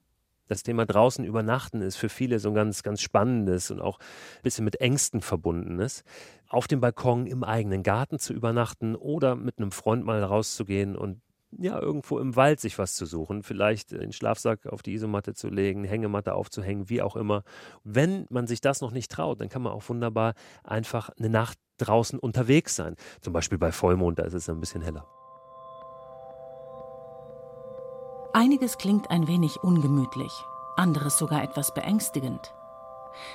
Das 0.48 0.64
Thema 0.64 0.86
draußen 0.86 1.24
übernachten 1.24 1.82
ist 1.82 1.96
für 1.96 2.10
viele 2.10 2.38
so 2.40 2.50
ein 2.50 2.56
ganz, 2.56 2.84
ganz 2.84 3.02
spannendes 3.02 3.72
und 3.72 3.80
auch 3.80 4.00
ein 4.00 4.44
bisschen 4.44 4.66
mit 4.66 4.82
Ängsten 4.82 5.22
verbundenes. 5.22 6.04
Auf 6.50 6.68
dem 6.68 6.82
Balkon 6.82 7.26
im 7.26 7.46
eigenen 7.46 7.84
Garten 7.84 8.20
zu 8.20 8.34
übernachten 8.34 8.96
oder 8.96 9.36
mit 9.36 9.60
einem 9.60 9.72
Freund 9.72 10.04
mal 10.04 10.22
rauszugehen 10.22 10.98
und 10.98 11.22
ja, 11.58 11.80
irgendwo 11.80 12.20
im 12.20 12.36
Wald 12.36 12.60
sich 12.60 12.78
was 12.78 12.96
zu 12.96 13.06
suchen, 13.06 13.44
vielleicht 13.44 13.92
den 13.92 14.14
Schlafsack 14.14 14.68
auf 14.68 14.82
die 14.82 14.94
Isomatte 14.94 15.34
zu 15.34 15.50
legen, 15.50 15.84
Hängematte 15.84 16.34
aufzuhängen, 16.34 16.90
wie 16.90 17.02
auch 17.02 17.16
immer. 17.16 17.44
Wenn 17.84 18.26
man 18.30 18.48
sich 18.48 18.62
das 18.62 18.82
noch 18.82 18.92
nicht 18.92 19.12
traut, 19.12 19.42
dann 19.42 19.50
kann 19.50 19.62
man 19.62 19.74
auch 19.74 19.88
wunderbar 19.90 20.34
einfach 20.64 21.10
eine 21.18 21.30
Nacht 21.30 21.58
draußen 21.78 22.20
unterwegs 22.20 22.76
sein. 22.76 22.96
Zum 23.22 23.34
Beispiel 23.34 23.58
bei 23.58 23.72
Vollmond, 23.72 24.20
da 24.20 24.24
ist 24.24 24.34
es 24.34 24.50
ein 24.50 24.60
bisschen 24.60 24.82
heller. 24.82 25.06
Einiges 28.34 28.78
klingt 28.78 29.12
ein 29.12 29.28
wenig 29.28 29.62
ungemütlich, 29.62 30.32
anderes 30.78 31.18
sogar 31.18 31.44
etwas 31.44 31.74
beängstigend. 31.74 32.54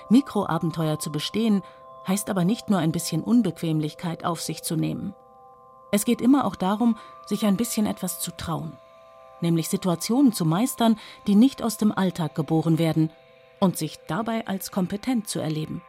Mikroabenteuer 0.09 0.99
zu 0.99 1.13
bestehen, 1.13 1.63
heißt 2.09 2.31
aber 2.31 2.45
nicht 2.45 2.71
nur 2.71 2.79
ein 2.79 2.93
bisschen 2.93 3.23
Unbequemlichkeit 3.23 4.25
auf 4.25 4.41
sich 4.41 4.63
zu 4.63 4.77
nehmen. 4.77 5.15
Es 5.91 6.05
geht 6.05 6.21
immer 6.21 6.45
auch 6.45 6.57
darum, 6.57 6.97
sich 7.27 7.47
ein 7.47 7.57
bisschen 7.57 7.87
etwas 7.87 8.21
zu 8.21 8.31
trauen, 8.37 8.77
nämlich 9.41 9.69
Situationen 9.69 10.33
zu 10.33 10.45
meistern, 10.45 10.99
die 11.27 11.35
nicht 11.35 11.63
aus 11.63 11.77
dem 11.77 11.97
Alltag 11.97 12.35
geboren 12.35 12.79
werden 12.79 13.11
und 13.61 13.77
sich 13.77 13.99
dabei 14.07 14.47
als 14.47 14.71
kompetent 14.71 15.29
zu 15.29 15.41
erleben. 15.41 15.83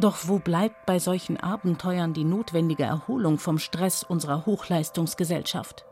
Doch 0.00 0.16
wo 0.28 0.38
bleibt 0.38 0.86
bei 0.86 1.00
solchen 1.00 1.38
Abenteuern 1.38 2.14
die 2.14 2.24
notwendige 2.24 2.84
Erholung 2.84 3.38
vom 3.38 3.58
Stress 3.58 4.04
unserer 4.04 4.46
Hochleistungsgesellschaft? 4.46 5.84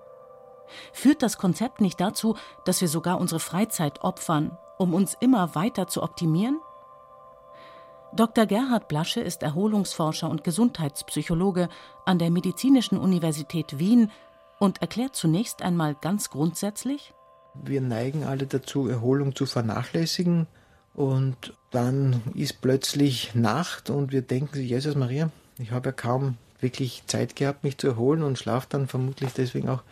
Führt 0.93 1.23
das 1.23 1.39
Konzept 1.39 1.81
nicht 1.81 2.01
dazu, 2.01 2.37
dass 2.65 2.81
wir 2.81 2.89
sogar 2.89 3.19
unsere 3.19 3.41
Freizeit 3.41 4.03
opfern, 4.03 4.57
um 4.79 4.95
uns 4.95 5.17
immer 5.19 5.55
weiter 5.55 5.89
zu 5.89 6.03
optimieren? 6.03 6.61
Dr. 8.15 8.47
Gerhard 8.47 8.89
Blasche 8.89 9.21
ist 9.21 9.43
Erholungsforscher 9.43 10.31
und 10.31 10.45
Gesundheitspsychologe 10.45 11.69
an 12.05 12.19
der 12.19 12.31
Medizinischen 12.31 12.99
Universität 12.99 13.79
Wien 13.79 14.11
und 14.59 14.81
erklärt 14.81 15.17
zunächst 15.17 15.63
einmal 15.63 15.95
ganz 15.95 16.31
grundsätzlich, 16.31 17.13
wir 17.65 17.81
neigen 17.81 18.25
alle 18.25 18.47
dazu, 18.47 18.89
Erholung 18.89 19.35
zu 19.35 19.47
vernachlässigen 19.47 20.47
und 20.95 21.55
dann 21.71 22.23
ist 22.35 22.61
plötzlich 22.61 23.35
Nacht 23.35 23.91
und 23.91 24.13
wir 24.13 24.23
denken 24.23 24.55
sich, 24.55 24.69
Jesus 24.69 24.95
Maria, 24.95 25.31
ich 25.59 25.71
habe 25.71 25.89
ja 25.91 25.93
kaum 25.93 26.37
wirklich 26.61 27.03
Zeit 27.07 27.37
gehabt, 27.37 27.65
mich 27.65 27.79
zu 27.79 27.87
erholen 27.87 28.23
und 28.23 28.39
schlafe 28.39 28.67
dann 28.71 28.89
vermutlich 28.89 29.33
deswegen 29.33 29.69
auch 29.69 29.83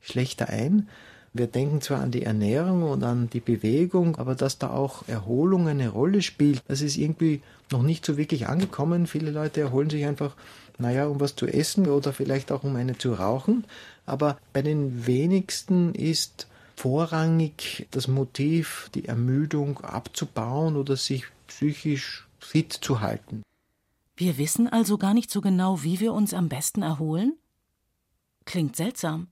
schlechter 0.00 0.48
ein. 0.48 0.88
Wir 1.36 1.46
denken 1.46 1.80
zwar 1.80 2.00
an 2.00 2.10
die 2.10 2.22
Ernährung 2.22 2.82
und 2.82 3.02
an 3.02 3.28
die 3.30 3.40
Bewegung, 3.40 4.16
aber 4.16 4.34
dass 4.34 4.58
da 4.58 4.70
auch 4.70 5.06
Erholung 5.08 5.68
eine 5.68 5.88
Rolle 5.88 6.22
spielt, 6.22 6.62
das 6.68 6.80
ist 6.80 6.96
irgendwie 6.96 7.42
noch 7.70 7.82
nicht 7.82 8.06
so 8.06 8.16
wirklich 8.16 8.46
angekommen. 8.46 9.06
Viele 9.06 9.30
Leute 9.30 9.60
erholen 9.60 9.90
sich 9.90 10.06
einfach, 10.06 10.34
naja, 10.78 11.06
um 11.06 11.20
was 11.20 11.36
zu 11.36 11.46
essen 11.46 11.88
oder 11.88 12.12
vielleicht 12.12 12.52
auch 12.52 12.64
um 12.64 12.76
eine 12.76 12.96
zu 12.96 13.12
rauchen. 13.14 13.64
Aber 14.06 14.38
bei 14.52 14.62
den 14.62 15.06
wenigsten 15.06 15.94
ist 15.94 16.46
vorrangig 16.76 17.86
das 17.90 18.08
Motiv, 18.08 18.90
die 18.94 19.06
Ermüdung 19.06 19.80
abzubauen 19.80 20.76
oder 20.76 20.96
sich 20.96 21.24
psychisch 21.48 22.26
fit 22.38 22.72
zu 22.72 23.00
halten. 23.00 23.42
Wir 24.16 24.38
wissen 24.38 24.68
also 24.68 24.96
gar 24.96 25.12
nicht 25.12 25.30
so 25.30 25.40
genau, 25.40 25.82
wie 25.82 26.00
wir 26.00 26.12
uns 26.12 26.32
am 26.32 26.48
besten 26.48 26.82
erholen? 26.82 27.36
Klingt 28.44 28.76
seltsam. 28.76 29.28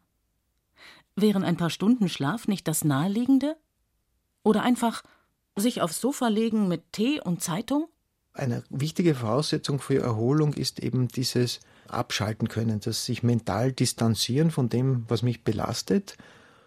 Wären 1.17 1.45
ein 1.45 1.57
paar 1.57 1.71
Stunden 1.71 2.09
Schlaf 2.09 2.49
nicht 2.49 2.67
das 2.67 2.85
Naheliegende? 2.85 3.57
Oder 4.43 4.63
einfach 4.63 5.03
sich 5.57 5.81
aufs 5.81 6.01
Sofa 6.01 6.29
legen 6.29 6.69
mit 6.69 6.93
Tee 6.93 7.21
und 7.21 7.43
Zeitung? 7.43 7.89
Eine 8.33 8.65
wichtige 8.69 9.15
Voraussetzung 9.15 9.79
für 9.79 10.03
Erholung 10.03 10.55
ist 10.55 10.81
eben 10.81 11.07
dieses 11.07 11.61
Abschalten 11.87 12.49
können, 12.49 12.81
das 12.81 13.05
sich 13.05 13.23
mental 13.23 13.71
distanzieren 13.73 14.51
von 14.51 14.69
dem, 14.69 15.05
was 15.07 15.23
mich 15.23 15.45
belastet. 15.45 16.17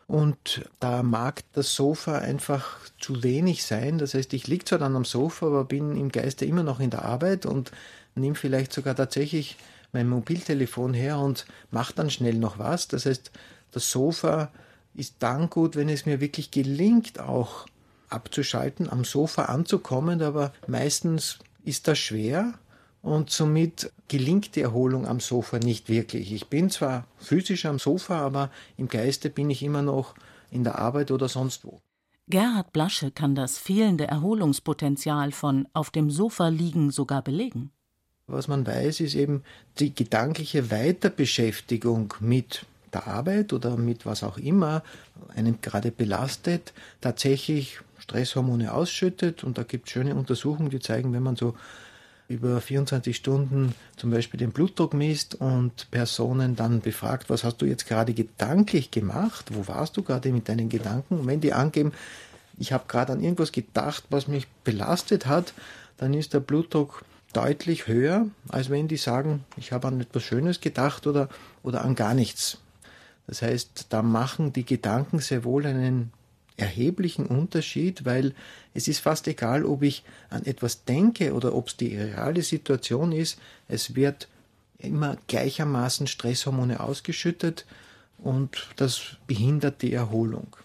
Und 0.08 0.70
da 0.80 1.04
mag 1.04 1.44
das 1.51 1.75
Sofa 1.75 2.20
einfach 2.20 2.80
zu 2.98 3.24
wenig 3.24 3.66
sein. 3.66 3.98
Das 3.98 4.13
heißt, 4.13 4.32
ich 4.34 4.48
liege 4.48 4.63
zwar 4.63 4.80
dann 4.80 4.96
am 4.96 5.04
Sofa, 5.04 5.48
aber 5.48 5.66
bin 5.66 5.98
im 5.98 6.10
Geiste 6.10 6.46
immer 6.46 6.63
noch 6.63 6.80
in 6.80 6.89
der 6.89 7.04
Arbeit 7.04 7.46
und 7.46 7.72
nehme 8.16 8.36
vielleicht 8.36 8.72
sogar 8.72 8.96
tatsächlich 8.96 9.58
mein 9.92 10.08
Mobiltelefon 10.08 10.94
her 10.94 11.20
und 11.20 11.46
mache 11.72 11.94
dann 11.94 12.10
schnell 12.10 12.36
noch 12.36 12.58
was. 12.58 12.88
Das 12.88 13.06
heißt, 13.06 13.32
das 13.78 13.92
Sofa 13.92 14.52
ist 14.96 15.18
dann 15.20 15.52
gut, 15.52 15.76
wenn 15.76 15.88
es 15.88 16.08
mir 16.08 16.20
wirklich 16.20 16.50
gelingt, 16.50 17.20
auch 17.20 17.68
abzuschalten, 18.10 18.90
am 18.90 19.06
Sofa 19.06 19.44
anzukommen, 19.46 20.24
aber 20.24 20.52
meistens 20.66 21.38
ist 21.64 21.88
das 21.88 22.00
schwer 22.00 22.56
und 23.04 23.30
somit 23.30 23.92
gelingt 24.08 24.56
die 24.56 24.62
Erholung 24.62 25.06
am 25.06 25.20
Sofa 25.20 25.60
nicht 25.60 25.90
wirklich. 25.90 26.34
Ich 26.34 26.48
bin 26.48 26.72
zwar 26.72 27.06
physisch 27.20 27.68
am 27.68 27.78
Sofa, 27.78 28.20
aber 28.20 28.50
im 28.78 28.88
Geiste 28.88 29.30
bin 29.30 29.52
ich 29.52 29.62
immer 29.62 29.84
noch 29.84 30.16
in 30.50 30.64
der 30.64 30.80
Arbeit 30.80 31.12
oder 31.12 31.30
sonst 31.30 31.64
wo. 31.64 31.80
Gerhard 32.28 32.74
Blasche 32.74 33.12
kann 33.12 33.36
das 33.36 33.60
fehlende 33.60 34.08
Erholungspotenzial 34.08 35.32
von 35.32 35.68
auf 35.74 35.92
dem 35.92 36.10
Sofa 36.10 36.48
liegen 36.48 36.90
sogar 36.90 37.22
belegen. 37.22 37.70
Was 38.26 38.48
man 38.48 38.66
weiß, 38.66 39.02
ist 39.02 39.14
eben 39.14 39.44
die 39.78 39.94
gedankliche 39.94 40.72
Weiterbeschäftigung 40.72 42.16
mit 42.20 42.66
der 42.94 43.08
Arbeit 43.08 43.53
oder 43.53 43.77
mit 43.77 44.06
was 44.06 44.24
auch 44.24 44.38
immer 44.38 44.84
einem 45.36 45.62
gerade 45.62 45.91
belastet, 45.91 46.74
tatsächlich 47.01 47.79
Stresshormone 48.00 48.74
ausschüttet. 48.74 49.44
Und 49.44 49.58
da 49.58 49.63
gibt 49.63 49.88
es 49.88 49.94
schöne 49.94 50.15
Untersuchungen, 50.15 50.70
die 50.70 50.79
zeigen, 50.79 51.13
wenn 51.13 51.24
man 51.24 51.36
so 51.36 51.56
über 52.29 52.60
24 52.60 53.15
Stunden 53.15 53.74
zum 53.96 54.12
Beispiel 54.12 54.38
den 54.38 54.51
Blutdruck 54.51 54.94
misst 54.94 55.36
und 55.36 55.89
Personen 55.91 56.56
dann 56.56 56.82
befragt, 56.82 57.29
was 57.29 57.44
hast 57.44 57.62
du 57.62 57.65
jetzt 57.65 57.88
gerade 57.88 58.13
gedanklich 58.13 58.91
gemacht, 58.91 59.46
wo 59.53 59.67
warst 59.67 59.96
du 59.96 60.03
gerade 60.03 60.32
mit 60.32 60.50
deinen 60.50 60.67
Gedanken? 60.67 61.20
Und 61.20 61.27
wenn 61.27 61.39
die 61.39 61.53
angeben, 61.53 61.94
ich 62.58 62.74
habe 62.74 62.86
gerade 62.88 63.13
an 63.13 63.22
irgendwas 63.22 63.51
gedacht, 63.51 64.03
was 64.10 64.27
mich 64.27 64.48
belastet 64.63 65.25
hat, 65.25 65.53
dann 65.98 66.13
ist 66.13 66.34
der 66.34 66.39
Blutdruck 66.39 67.06
deutlich 67.34 67.88
höher, 67.88 68.27
als 68.50 68.70
wenn 68.70 68.88
die 68.88 68.98
sagen, 68.98 69.44
ich 69.58 69.72
habe 69.72 69.88
an 69.88 70.01
etwas 70.01 70.24
Schönes 70.24 70.60
gedacht 70.60 71.08
oder, 71.08 71.29
oder 71.63 71.84
an 71.84 71.96
gar 71.96 72.13
nichts. 72.13 72.58
Das 73.28 73.42
heißt, 73.42 73.88
da 73.90 74.02
machen 74.02 74.54
die 74.54 74.66
Gedanken 74.66 75.20
sehr 75.20 75.44
wohl 75.44 75.66
einen 75.66 76.12
erheblichen 76.56 77.28
Unterschied, 77.28 78.04
weil 78.06 78.34
es 78.74 78.88
ist 78.88 79.00
fast 79.00 79.28
egal, 79.28 79.64
ob 79.64 79.84
ich 79.84 80.04
an 80.30 80.46
etwas 80.46 80.86
denke 80.86 81.34
oder 81.34 81.54
ob 81.54 81.68
es 81.68 81.78
die 81.78 81.96
reale 81.96 82.42
Situation 82.42 83.12
ist. 83.12 83.40
Es 83.68 83.96
wird 83.96 84.28
immer 84.80 85.18
gleichermaßen 85.28 86.08
Stresshormone 86.08 86.80
ausgeschüttet 86.80 87.66
und 88.18 88.70
das 88.78 89.18
behindert 89.28 89.82
die 89.82 89.94
Erholung. 89.94 90.56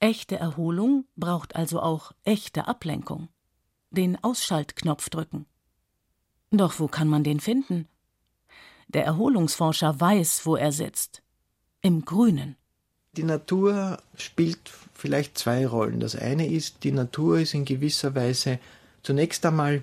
Echte 0.00 0.36
Erholung 0.36 1.04
braucht 1.16 1.54
also 1.54 1.80
auch 1.80 2.12
echte 2.24 2.66
Ablenkung. 2.66 3.28
Den 3.90 4.22
Ausschaltknopf 4.22 5.10
drücken. 5.10 5.46
Doch 6.50 6.80
wo 6.80 6.88
kann 6.88 7.06
man 7.06 7.22
den 7.22 7.38
finden? 7.38 7.86
Der 8.88 9.04
Erholungsforscher 9.04 10.00
weiß, 10.00 10.46
wo 10.46 10.56
er 10.56 10.72
sitzt. 10.72 11.22
Im 11.82 12.04
Grünen. 12.04 12.56
Die 13.16 13.22
Natur 13.22 13.98
spielt 14.16 14.70
vielleicht 14.94 15.38
zwei 15.38 15.66
Rollen. 15.66 15.98
Das 16.00 16.14
eine 16.14 16.46
ist, 16.46 16.84
die 16.84 16.92
Natur 16.92 17.40
ist 17.40 17.54
in 17.54 17.64
gewisser 17.64 18.14
Weise 18.14 18.58
zunächst 19.02 19.44
einmal 19.46 19.82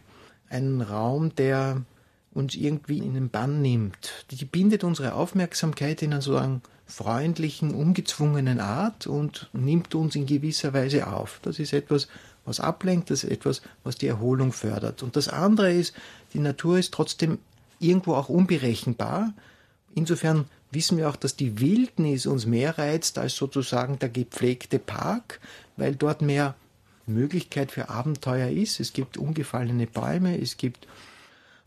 ein 0.50 0.82
Raum, 0.82 1.34
der 1.36 1.82
uns 2.32 2.56
irgendwie 2.56 3.00
in 3.00 3.16
den 3.16 3.30
Bann 3.30 3.63
nimmt. 3.63 4.25
Die 4.30 4.46
bindet 4.46 4.84
unsere 4.84 5.16
Aufmerksamkeit 5.16 6.04
in 6.04 6.13
einer 6.13 6.22
sozusagen 6.22 6.62
freundlichen, 6.86 7.74
ungezwungenen 7.74 8.60
Art 8.60 9.08
und 9.08 9.50
nimmt 9.51 9.96
uns 9.96 10.16
in 10.16 10.27
gewisser 10.27 10.74
Weise 10.74 11.08
auf. 11.08 11.39
Das 11.42 11.58
ist 11.58 11.74
etwas, 11.74 12.08
was 12.46 12.60
ablenkt, 12.60 13.10
das 13.10 13.24
ist 13.24 13.32
etwas, 13.32 13.62
was 13.84 13.98
die 13.98 14.08
Erholung 14.08 14.54
fördert. 14.54 15.01
Und 15.01 15.16
das 15.16 15.27
andere 15.27 15.74
ist, 15.74 15.94
die 16.34 16.39
Natur 16.39 16.77
ist 16.77 16.94
trotzdem 16.94 17.39
irgendwo 17.80 18.13
auch 18.13 18.30
unberechenbar. 18.30 19.34
Insofern 19.96 20.46
wissen 20.72 20.98
wir 20.98 21.10
auch, 21.10 21.16
dass 21.16 21.36
die 21.36 21.60
Wildnis 21.60 22.26
uns 22.26 22.46
mehr 22.46 22.78
reizt 22.78 23.18
als 23.18 23.36
sozusagen 23.36 24.00
der 24.00 24.10
gepflegte 24.10 24.80
Park, 24.80 25.40
weil 25.76 25.96
dort 25.96 26.22
mehr 26.22 26.56
Möglichkeit 27.06 27.72
für 27.72 27.90
Abenteuer 27.90 28.50
ist. 28.50 28.80
Es 28.80 28.94
gibt 28.94 29.18
ungefallene 29.18 29.88
Bäume, 29.88 30.40
es 30.40 30.58
gibt 30.58 30.88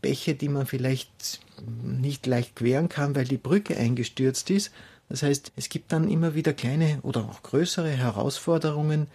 Bäche, 0.01 0.35
die 0.35 0.49
man 0.49 0.65
vielleicht 0.65 1.39
nicht 1.83 2.25
leicht 2.25 2.55
queren 2.55 2.89
kann, 2.89 3.15
weil 3.15 3.25
die 3.25 3.37
Brücke 3.37 3.77
eingestürzt 3.77 4.49
ist. 4.49 4.71
Das 5.09 5.23
heißt, 5.23 5.51
es 5.55 5.69
gibt 5.69 5.91
dann 5.91 6.09
immer 6.09 6.35
wieder 6.35 6.53
kleine 6.53 6.99
oder 7.03 7.25
auch 7.25 7.43
größere 7.43 7.89
Herausforderungen, 7.89 9.07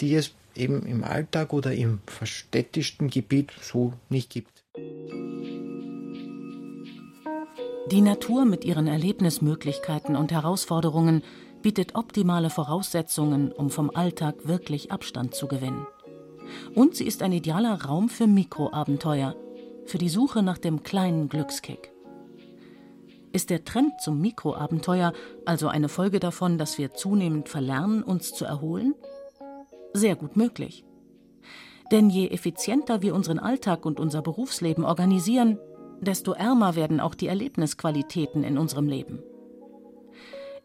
die 0.00 0.14
es 0.14 0.32
eben 0.54 0.86
im 0.86 1.04
Alltag 1.04 1.52
oder 1.52 1.72
im 1.72 2.00
verstädtischten 2.06 3.10
Gebiet 3.10 3.52
so 3.60 3.92
nicht 4.08 4.30
gibt. 4.30 4.64
Die 7.90 8.02
Natur 8.02 8.44
mit 8.44 8.66
ihren 8.66 8.86
Erlebnismöglichkeiten 8.86 10.14
und 10.14 10.30
Herausforderungen 10.30 11.22
bietet 11.62 11.94
optimale 11.94 12.50
Voraussetzungen, 12.50 13.50
um 13.50 13.70
vom 13.70 13.90
Alltag 13.94 14.46
wirklich 14.46 14.92
Abstand 14.92 15.34
zu 15.34 15.48
gewinnen. 15.48 15.86
Und 16.74 16.96
sie 16.96 17.06
ist 17.06 17.22
ein 17.22 17.32
idealer 17.32 17.84
Raum 17.84 18.10
für 18.10 18.26
Mikroabenteuer, 18.26 19.36
für 19.86 19.96
die 19.96 20.10
Suche 20.10 20.42
nach 20.42 20.58
dem 20.58 20.82
kleinen 20.82 21.30
Glückskick. 21.30 21.90
Ist 23.32 23.48
der 23.48 23.64
Trend 23.64 23.98
zum 24.02 24.20
Mikroabenteuer 24.20 25.14
also 25.46 25.68
eine 25.68 25.88
Folge 25.88 26.20
davon, 26.20 26.58
dass 26.58 26.76
wir 26.76 26.92
zunehmend 26.92 27.48
verlernen, 27.48 28.02
uns 28.02 28.34
zu 28.34 28.44
erholen? 28.44 28.94
Sehr 29.94 30.14
gut 30.14 30.36
möglich. 30.36 30.84
Denn 31.90 32.10
je 32.10 32.28
effizienter 32.28 33.00
wir 33.00 33.14
unseren 33.14 33.38
Alltag 33.38 33.86
und 33.86 33.98
unser 33.98 34.20
Berufsleben 34.20 34.84
organisieren, 34.84 35.58
desto 36.00 36.32
ärmer 36.32 36.76
werden 36.76 37.00
auch 37.00 37.14
die 37.14 37.28
Erlebnisqualitäten 37.28 38.44
in 38.44 38.58
unserem 38.58 38.88
Leben. 38.88 39.22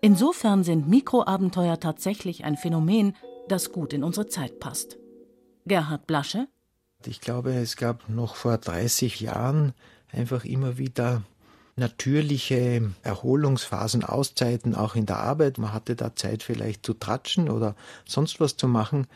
Insofern 0.01 0.63
sind 0.63 0.89
Mikroabenteuer 0.89 1.79
tatsächlich 1.79 2.43
ein 2.43 2.57
Phänomen, 2.57 3.15
das 3.47 3.71
gut 3.71 3.93
in 3.93 4.03
unsere 4.03 4.27
Zeit 4.27 4.59
passt. 4.59 4.97
Gerhard 5.65 6.07
Blasche? 6.07 6.47
Ich 7.05 7.21
glaube, 7.21 7.53
es 7.53 7.77
gab 7.77 8.09
noch 8.09 8.35
vor 8.35 8.57
30 8.57 9.21
Jahren 9.21 9.73
einfach 10.11 10.45
immer 10.45 10.77
wieder 10.77 11.23
natürliche 11.75 12.91
Erholungsphasen, 13.01 14.03
Auszeiten, 14.03 14.75
auch 14.75 14.95
in 14.95 15.05
der 15.05 15.19
Arbeit. 15.19 15.57
Man 15.57 15.73
hatte 15.73 15.95
da 15.95 16.15
Zeit 16.15 16.43
vielleicht 16.43 16.85
zu 16.85 16.93
tratschen 16.93 17.49
oder 17.49 17.75
sonst 18.05 18.39
was 18.39 18.57
zu 18.57 18.67
machen. 18.67 19.07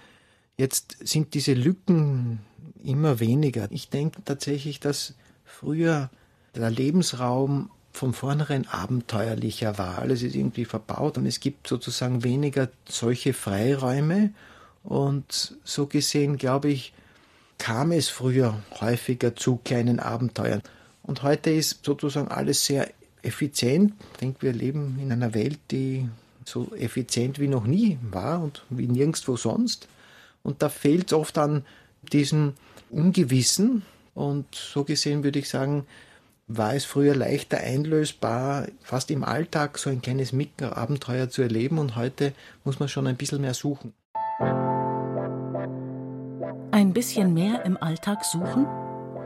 Jetzt 0.58 0.97
sind 1.08 1.34
diese 1.34 1.53
Lücken 1.53 2.39
immer 2.84 3.19
weniger. 3.19 3.67
Ich 3.71 3.89
denke 3.89 4.23
tatsächlich, 4.23 4.80
dass 4.80 5.13
früher 5.47 6.10
der 6.55 6.69
Lebensraum 6.69 7.71
von 7.91 8.13
vornherein 8.13 8.67
abenteuerlicher 8.67 9.77
war. 9.77 9.97
Alles 9.97 10.21
ist 10.21 10.36
irgendwie 10.36 10.65
verbaut 10.65 11.17
und 11.17 11.25
es 11.25 11.39
gibt 11.39 11.67
sozusagen 11.67 12.23
weniger 12.23 12.69
solche 12.88 13.33
Freiräume. 13.33 14.31
Und 14.83 15.57
so 15.63 15.88
gesehen, 15.88 16.38
glaube 16.38 16.69
ich, 16.69 16.93
kam 17.57 17.91
es 17.91 18.07
früher 18.07 18.62
häufiger 18.79 19.36
zu 19.36 19.57
kleinen 19.63 19.99
Abenteuern. 19.99 20.62
Und 21.03 21.23
heute 21.23 21.49
ist 21.49 21.83
sozusagen 21.83 22.27
alles 22.27 22.65
sehr 22.65 22.89
effizient. 23.23 23.93
Ich 24.13 24.19
denke, 24.19 24.43
wir 24.43 24.53
leben 24.53 24.99
in 25.01 25.12
einer 25.12 25.33
Welt, 25.33 25.60
die 25.71 26.07
so 26.45 26.73
effizient 26.75 27.39
wie 27.39 27.47
noch 27.47 27.65
nie 27.65 27.97
war 28.12 28.41
und 28.41 28.63
wie 28.69 28.88
nirgendwo 28.88 29.36
sonst. 29.36 29.88
Und 30.43 30.62
da 30.62 30.69
fehlt 30.69 31.07
es 31.07 31.13
oft 31.13 31.38
an 31.38 31.65
diesem 32.13 32.53
Ungewissen, 32.89 33.81
und 34.17 34.56
so 34.56 34.84
gesehen 34.84 35.23
würde 35.23 35.39
ich 35.39 35.47
sagen, 35.47 35.86
war 36.47 36.73
es 36.73 36.86
früher 36.86 37.15
leichter 37.15 37.58
einlösbar, 37.58 38.67
fast 38.82 39.12
im 39.12 39.23
Alltag 39.23 39.77
so 39.77 39.89
ein 39.89 40.01
kleines 40.01 40.32
Mikroabenteuer 40.32 41.30
zu 41.30 41.41
erleben 41.41 41.77
und 41.77 41.95
heute 41.95 42.34
muss 42.63 42.80
man 42.80 42.89
schon 42.89 43.06
ein 43.06 43.17
bisschen 43.17 43.41
mehr 43.41 43.53
suchen. 43.53 43.93
Ein 46.71 46.93
bisschen 46.93 47.34
mehr 47.34 47.65
im 47.65 47.77
Alltag 47.77 48.23
suchen? 48.23 48.65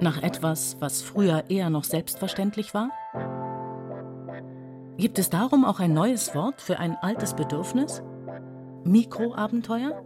Nach 0.01 0.21
etwas, 0.21 0.77
was 0.79 1.01
früher 1.01 1.43
eher 1.49 1.69
noch 1.69 1.83
selbstverständlich 1.83 2.73
war? 2.73 2.89
Gibt 4.97 5.19
es 5.19 5.29
darum 5.29 5.63
auch 5.63 5.79
ein 5.79 5.93
neues 5.93 6.33
Wort 6.35 6.61
für 6.61 6.79
ein 6.79 6.97
altes 7.01 7.35
Bedürfnis? 7.35 8.01
Mikroabenteuer? 8.83 10.03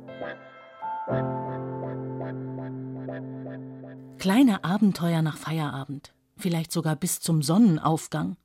Kleine 4.17 4.63
Abenteuer 4.63 5.21
nach 5.21 5.38
Feierabend, 5.38 6.13
vielleicht 6.38 6.71
sogar 6.71 6.95
bis 6.95 7.19
zum 7.19 7.41
Sonnenaufgang. 7.41 8.38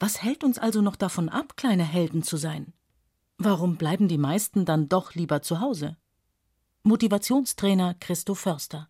Was 0.00 0.22
hält 0.22 0.42
uns 0.42 0.58
also 0.58 0.80
noch 0.80 0.96
davon 0.96 1.28
ab, 1.28 1.56
kleine 1.56 1.84
Helden 1.84 2.22
zu 2.22 2.36
sein? 2.36 2.72
Warum 3.38 3.76
bleiben 3.76 4.08
die 4.08 4.18
meisten 4.18 4.64
dann 4.64 4.88
doch 4.88 5.14
lieber 5.14 5.42
zu 5.42 5.60
Hause? 5.60 5.96
Motivationstrainer 6.82 7.94
Christo 7.94 8.34
Förster. 8.34 8.88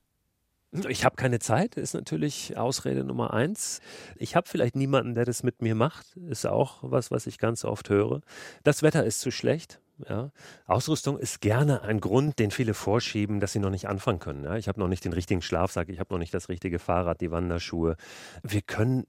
Ich 0.88 1.05
habe 1.05 1.16
keine 1.16 1.38
Zeit, 1.38 1.77
ist 1.77 1.95
natürlich 1.95 2.57
Ausrede 2.57 3.03
Nummer 3.05 3.33
eins. 3.33 3.81
Ich 4.16 4.37
habe 4.37 4.49
vielleicht 4.49 4.77
niemanden, 4.77 5.14
der 5.14 5.25
das 5.25 5.42
mit 5.42 5.62
mir 5.62 5.75
macht, 5.75 6.16
ist 6.16 6.47
auch 6.47 6.79
was, 6.83 7.11
was 7.11 7.27
ich 7.27 7.38
ganz 7.38 7.64
oft 7.64 7.88
höre. 7.88 8.21
Das 8.62 8.83
Wetter 8.83 9.05
ist 9.05 9.21
zu 9.21 9.31
schlecht. 9.31 9.81
Ja. 10.09 10.31
Ausrüstung 10.67 11.19
ist 11.19 11.41
gerne 11.41 11.83
ein 11.83 12.01
Grund, 12.01 12.39
den 12.39 12.51
viele 12.51 12.75
vorschieben, 12.75 13.41
dass 13.41 13.53
sie 13.53 13.59
noch 13.59 13.71
nicht 13.71 13.89
anfangen 13.89 14.19
können. 14.19 14.45
Ja. 14.45 14.57
Ich 14.57 14.69
habe 14.69 14.81
noch 14.81 14.89
nicht 14.89 15.05
den 15.05 15.13
richtigen 15.13 15.43
Schlafsack, 15.43 15.89
ich 15.89 16.01
habe 16.01 16.13
noch 16.13 16.19
nicht 16.19 16.35
das 16.35 16.49
richtige 16.49 16.79
Fahrrad, 16.79 17.21
die 17.21 17.31
Wanderschuhe. 17.31 17.97
Wir 18.43 18.63
können 18.63 19.07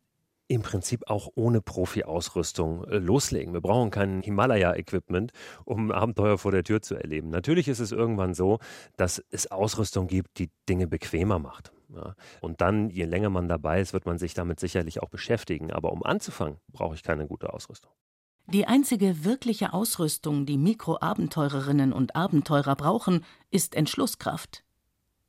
im 0.47 0.61
Prinzip 0.61 1.09
auch 1.09 1.29
ohne 1.35 1.61
Profi-Ausrüstung 1.61 2.85
äh, 2.85 2.97
loslegen. 2.97 3.53
Wir 3.53 3.61
brauchen 3.61 3.91
kein 3.91 4.21
Himalaya-Equipment, 4.21 5.31
um 5.65 5.91
Abenteuer 5.91 6.37
vor 6.37 6.51
der 6.51 6.63
Tür 6.63 6.81
zu 6.81 6.95
erleben. 6.95 7.29
Natürlich 7.29 7.67
ist 7.67 7.79
es 7.79 7.91
irgendwann 7.91 8.33
so, 8.33 8.59
dass 8.95 9.23
es 9.29 9.51
Ausrüstung 9.51 10.07
gibt, 10.07 10.39
die 10.39 10.49
Dinge 10.69 10.87
bequemer 10.87 11.39
macht. 11.39 11.73
Ja. 11.93 12.15
Und 12.41 12.61
dann, 12.61 12.89
je 12.89 13.05
länger 13.05 13.29
man 13.29 13.47
dabei 13.47 13.81
ist, 13.81 13.93
wird 13.93 14.05
man 14.05 14.17
sich 14.17 14.33
damit 14.33 14.59
sicherlich 14.59 15.01
auch 15.01 15.09
beschäftigen. 15.09 15.71
Aber 15.71 15.91
um 15.91 16.03
anzufangen, 16.03 16.57
brauche 16.71 16.95
ich 16.95 17.03
keine 17.03 17.27
gute 17.27 17.53
Ausrüstung. 17.53 17.91
Die 18.49 18.65
einzige 18.65 19.25
wirkliche 19.25 19.73
Ausrüstung, 19.73 20.45
die 20.45 20.57
Mikroabenteurerinnen 20.57 21.91
und 21.91 22.15
Abenteurer 22.15 22.77
brauchen, 22.77 23.25
ist 23.51 23.75
Entschlusskraft. 23.75 24.63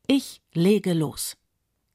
Ich 0.07 0.41
lege 0.53 0.95
los. 0.95 1.37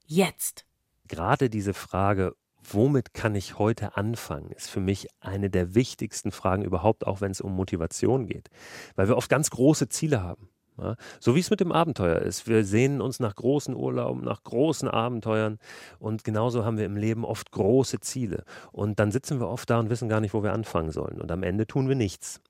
Jetzt. 0.05 0.65
Gerade 1.07 1.49
diese 1.49 1.73
Frage, 1.73 2.35
womit 2.61 3.13
kann 3.13 3.35
ich 3.35 3.57
heute 3.57 3.95
anfangen, 3.95 4.51
ist 4.51 4.69
für 4.69 4.81
mich 4.81 5.07
eine 5.21 5.49
der 5.49 5.75
wichtigsten 5.75 6.33
Fragen 6.33 6.65
überhaupt, 6.65 7.07
auch 7.07 7.21
wenn 7.21 7.31
es 7.31 7.39
um 7.39 7.55
Motivation 7.55 8.27
geht. 8.27 8.49
Weil 8.95 9.07
wir 9.07 9.15
oft 9.15 9.29
ganz 9.29 9.49
große 9.49 9.87
Ziele 9.87 10.21
haben. 10.21 10.49
Ja, 10.77 10.95
so 11.19 11.35
wie 11.35 11.39
es 11.39 11.49
mit 11.49 11.59
dem 11.59 11.71
Abenteuer 11.71 12.19
ist. 12.19 12.47
Wir 12.47 12.65
sehnen 12.65 12.99
uns 12.99 13.19
nach 13.19 13.35
großen 13.35 13.75
Urlauben, 13.75 14.23
nach 14.23 14.43
großen 14.43 14.87
Abenteuern 14.87 15.59
und 15.99 16.23
genauso 16.23 16.65
haben 16.65 16.77
wir 16.77 16.85
im 16.85 16.97
Leben 16.97 17.25
oft 17.25 17.51
große 17.51 17.99
Ziele. 17.99 18.43
Und 18.71 18.99
dann 18.99 19.11
sitzen 19.11 19.39
wir 19.39 19.47
oft 19.47 19.69
da 19.69 19.79
und 19.79 19.89
wissen 19.89 20.09
gar 20.09 20.19
nicht, 20.19 20.33
wo 20.33 20.41
wir 20.41 20.53
anfangen 20.53 20.91
sollen. 20.91 21.21
Und 21.21 21.31
am 21.31 21.43
Ende 21.43 21.67
tun 21.67 21.87
wir 21.87 21.95
nichts. 21.95 22.41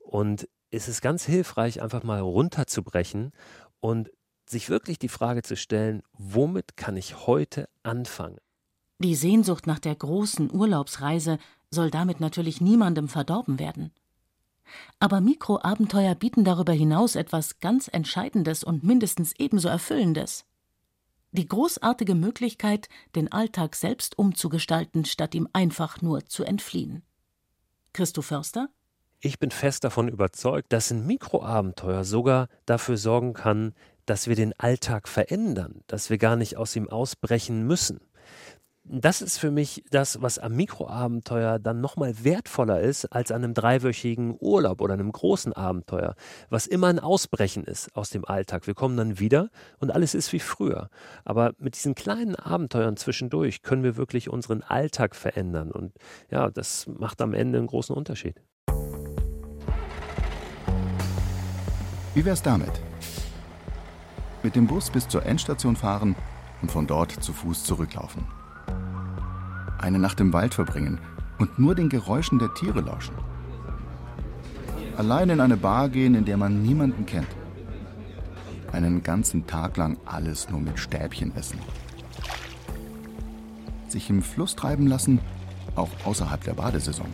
Und 0.00 0.48
es 0.70 0.88
ist 0.88 1.02
ganz 1.02 1.24
hilfreich, 1.24 1.82
einfach 1.82 2.02
mal 2.02 2.20
runterzubrechen 2.20 3.32
und 3.80 4.10
sich 4.48 4.70
wirklich 4.70 4.98
die 4.98 5.08
Frage 5.08 5.42
zu 5.42 5.56
stellen, 5.56 6.02
womit 6.12 6.76
kann 6.76 6.96
ich 6.96 7.26
heute 7.26 7.68
anfangen? 7.82 8.38
Die 8.98 9.14
Sehnsucht 9.14 9.66
nach 9.66 9.78
der 9.78 9.94
großen 9.94 10.52
Urlaubsreise 10.54 11.38
soll 11.70 11.90
damit 11.90 12.20
natürlich 12.20 12.60
niemandem 12.60 13.08
verdorben 13.08 13.58
werden. 13.58 13.92
Aber 14.98 15.20
Mikroabenteuer 15.20 16.14
bieten 16.14 16.44
darüber 16.44 16.72
hinaus 16.72 17.16
etwas 17.16 17.60
ganz 17.60 17.88
Entscheidendes 17.92 18.64
und 18.64 18.84
mindestens 18.84 19.32
ebenso 19.38 19.68
Erfüllendes. 19.68 20.44
Die 21.32 21.48
großartige 21.48 22.14
Möglichkeit, 22.14 22.88
den 23.14 23.30
Alltag 23.30 23.76
selbst 23.76 24.18
umzugestalten, 24.18 25.04
statt 25.04 25.34
ihm 25.34 25.48
einfach 25.52 26.00
nur 26.00 26.24
zu 26.26 26.44
entfliehen. 26.44 27.02
Christoph 27.92 28.26
Förster? 28.26 28.68
Ich 29.20 29.38
bin 29.38 29.50
fest 29.50 29.84
davon 29.84 30.08
überzeugt, 30.08 30.72
dass 30.72 30.90
ein 30.90 31.06
Mikroabenteuer 31.06 32.04
sogar 32.04 32.48
dafür 32.64 32.96
sorgen 32.96 33.32
kann, 33.32 33.74
dass 34.04 34.28
wir 34.28 34.36
den 34.36 34.58
Alltag 34.58 35.08
verändern, 35.08 35.82
dass 35.86 36.10
wir 36.10 36.18
gar 36.18 36.36
nicht 36.36 36.56
aus 36.56 36.76
ihm 36.76 36.88
ausbrechen 36.88 37.66
müssen 37.66 38.00
das 38.88 39.20
ist 39.20 39.38
für 39.38 39.50
mich 39.50 39.84
das, 39.90 40.22
was 40.22 40.38
am 40.38 40.54
Mikroabenteuer 40.54 41.58
dann 41.58 41.80
nochmal 41.80 42.24
wertvoller 42.24 42.80
ist 42.80 43.06
als 43.06 43.32
an 43.32 43.42
einem 43.42 43.54
dreiwöchigen 43.54 44.36
Urlaub 44.38 44.80
oder 44.80 44.94
einem 44.94 45.10
großen 45.10 45.52
Abenteuer, 45.52 46.14
was 46.50 46.66
immer 46.66 46.86
ein 46.86 47.00
Ausbrechen 47.00 47.64
ist 47.64 47.94
aus 47.96 48.10
dem 48.10 48.24
Alltag. 48.24 48.66
Wir 48.66 48.74
kommen 48.74 48.96
dann 48.96 49.18
wieder 49.18 49.50
und 49.80 49.90
alles 49.90 50.14
ist 50.14 50.32
wie 50.32 50.38
früher. 50.38 50.88
Aber 51.24 51.52
mit 51.58 51.74
diesen 51.74 51.94
kleinen 51.94 52.36
Abenteuern 52.36 52.96
zwischendurch 52.96 53.62
können 53.62 53.82
wir 53.82 53.96
wirklich 53.96 54.30
unseren 54.30 54.62
Alltag 54.62 55.16
verändern. 55.16 55.72
Und 55.72 55.92
ja, 56.30 56.48
das 56.50 56.86
macht 56.86 57.20
am 57.20 57.34
Ende 57.34 57.58
einen 57.58 57.66
großen 57.66 57.94
Unterschied. 57.94 58.40
Wie 62.14 62.24
wär's 62.24 62.42
damit? 62.42 62.72
Mit 64.42 64.54
dem 64.54 64.66
Bus 64.66 64.90
bis 64.90 65.08
zur 65.08 65.26
Endstation 65.26 65.74
fahren 65.74 66.14
und 66.62 66.70
von 66.70 66.86
dort 66.86 67.10
zu 67.10 67.32
Fuß 67.32 67.64
zurücklaufen 67.64 68.35
eine 69.86 70.00
Nacht 70.00 70.18
im 70.18 70.32
Wald 70.32 70.52
verbringen 70.52 70.98
und 71.38 71.60
nur 71.60 71.76
den 71.76 71.88
Geräuschen 71.88 72.40
der 72.40 72.52
Tiere 72.54 72.80
lauschen. 72.80 73.14
Allein 74.96 75.30
in 75.30 75.40
eine 75.40 75.56
Bar 75.56 75.88
gehen, 75.88 76.16
in 76.16 76.24
der 76.24 76.36
man 76.36 76.60
niemanden 76.62 77.06
kennt. 77.06 77.28
Einen 78.72 79.04
ganzen 79.04 79.46
Tag 79.46 79.76
lang 79.76 79.96
alles 80.04 80.50
nur 80.50 80.60
mit 80.60 80.80
Stäbchen 80.80 81.34
essen. 81.36 81.60
Sich 83.86 84.10
im 84.10 84.22
Fluss 84.22 84.56
treiben 84.56 84.88
lassen, 84.88 85.20
auch 85.76 85.90
außerhalb 86.04 86.42
der 86.42 86.54
Badesaison. 86.54 87.12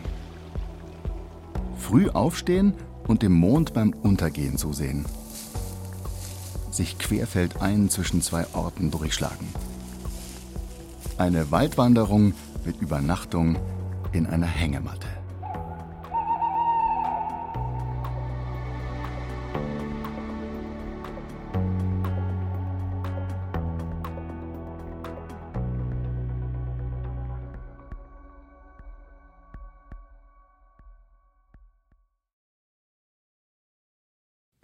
Früh 1.77 2.09
aufstehen 2.09 2.73
und 3.07 3.21
den 3.21 3.33
Mond 3.33 3.75
beim 3.75 3.93
Untergehen 3.93 4.57
zusehen. 4.57 5.05
Sich 6.71 6.97
querfeldein 6.97 7.89
zwischen 7.89 8.23
zwei 8.23 8.47
Orten 8.53 8.89
durchschlagen. 8.89 9.47
Eine 11.19 11.51
Waldwanderung 11.51 12.33
mit 12.65 12.81
Übernachtung 12.81 13.57
in 14.11 14.25
einer 14.25 14.47
Hängematte. 14.47 15.07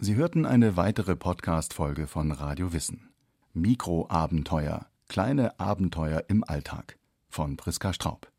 Sie 0.02 0.14
hörten 0.14 0.46
eine 0.46 0.76
weitere 0.76 1.14
Podcast-Folge 1.14 2.06
von 2.06 2.32
Radio 2.32 2.72
Wissen. 2.72 3.10
Mikroabenteuer, 3.52 4.86
kleine 5.08 5.60
Abenteuer 5.60 6.24
im 6.28 6.42
Alltag 6.42 6.99
von 7.30 7.56
Priska 7.56 7.92
Straub. 7.92 8.30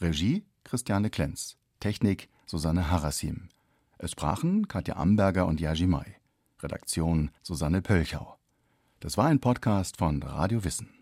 Regie 0.00 0.44
Christiane 0.64 1.10
Klenz. 1.10 1.56
Technik 1.80 2.28
Susanne 2.46 2.90
Harassim. 2.90 3.48
Es 3.98 4.12
sprachen 4.12 4.68
Katja 4.68 4.96
Amberger 4.96 5.46
und 5.46 5.60
Yaji 5.60 5.86
Mai. 5.86 6.16
Redaktion 6.62 7.30
Susanne 7.42 7.82
Pölchau. 7.82 8.36
Das 9.00 9.16
war 9.16 9.26
ein 9.26 9.40
Podcast 9.40 9.96
von 9.96 10.22
Radio 10.22 10.64
Wissen. 10.64 10.97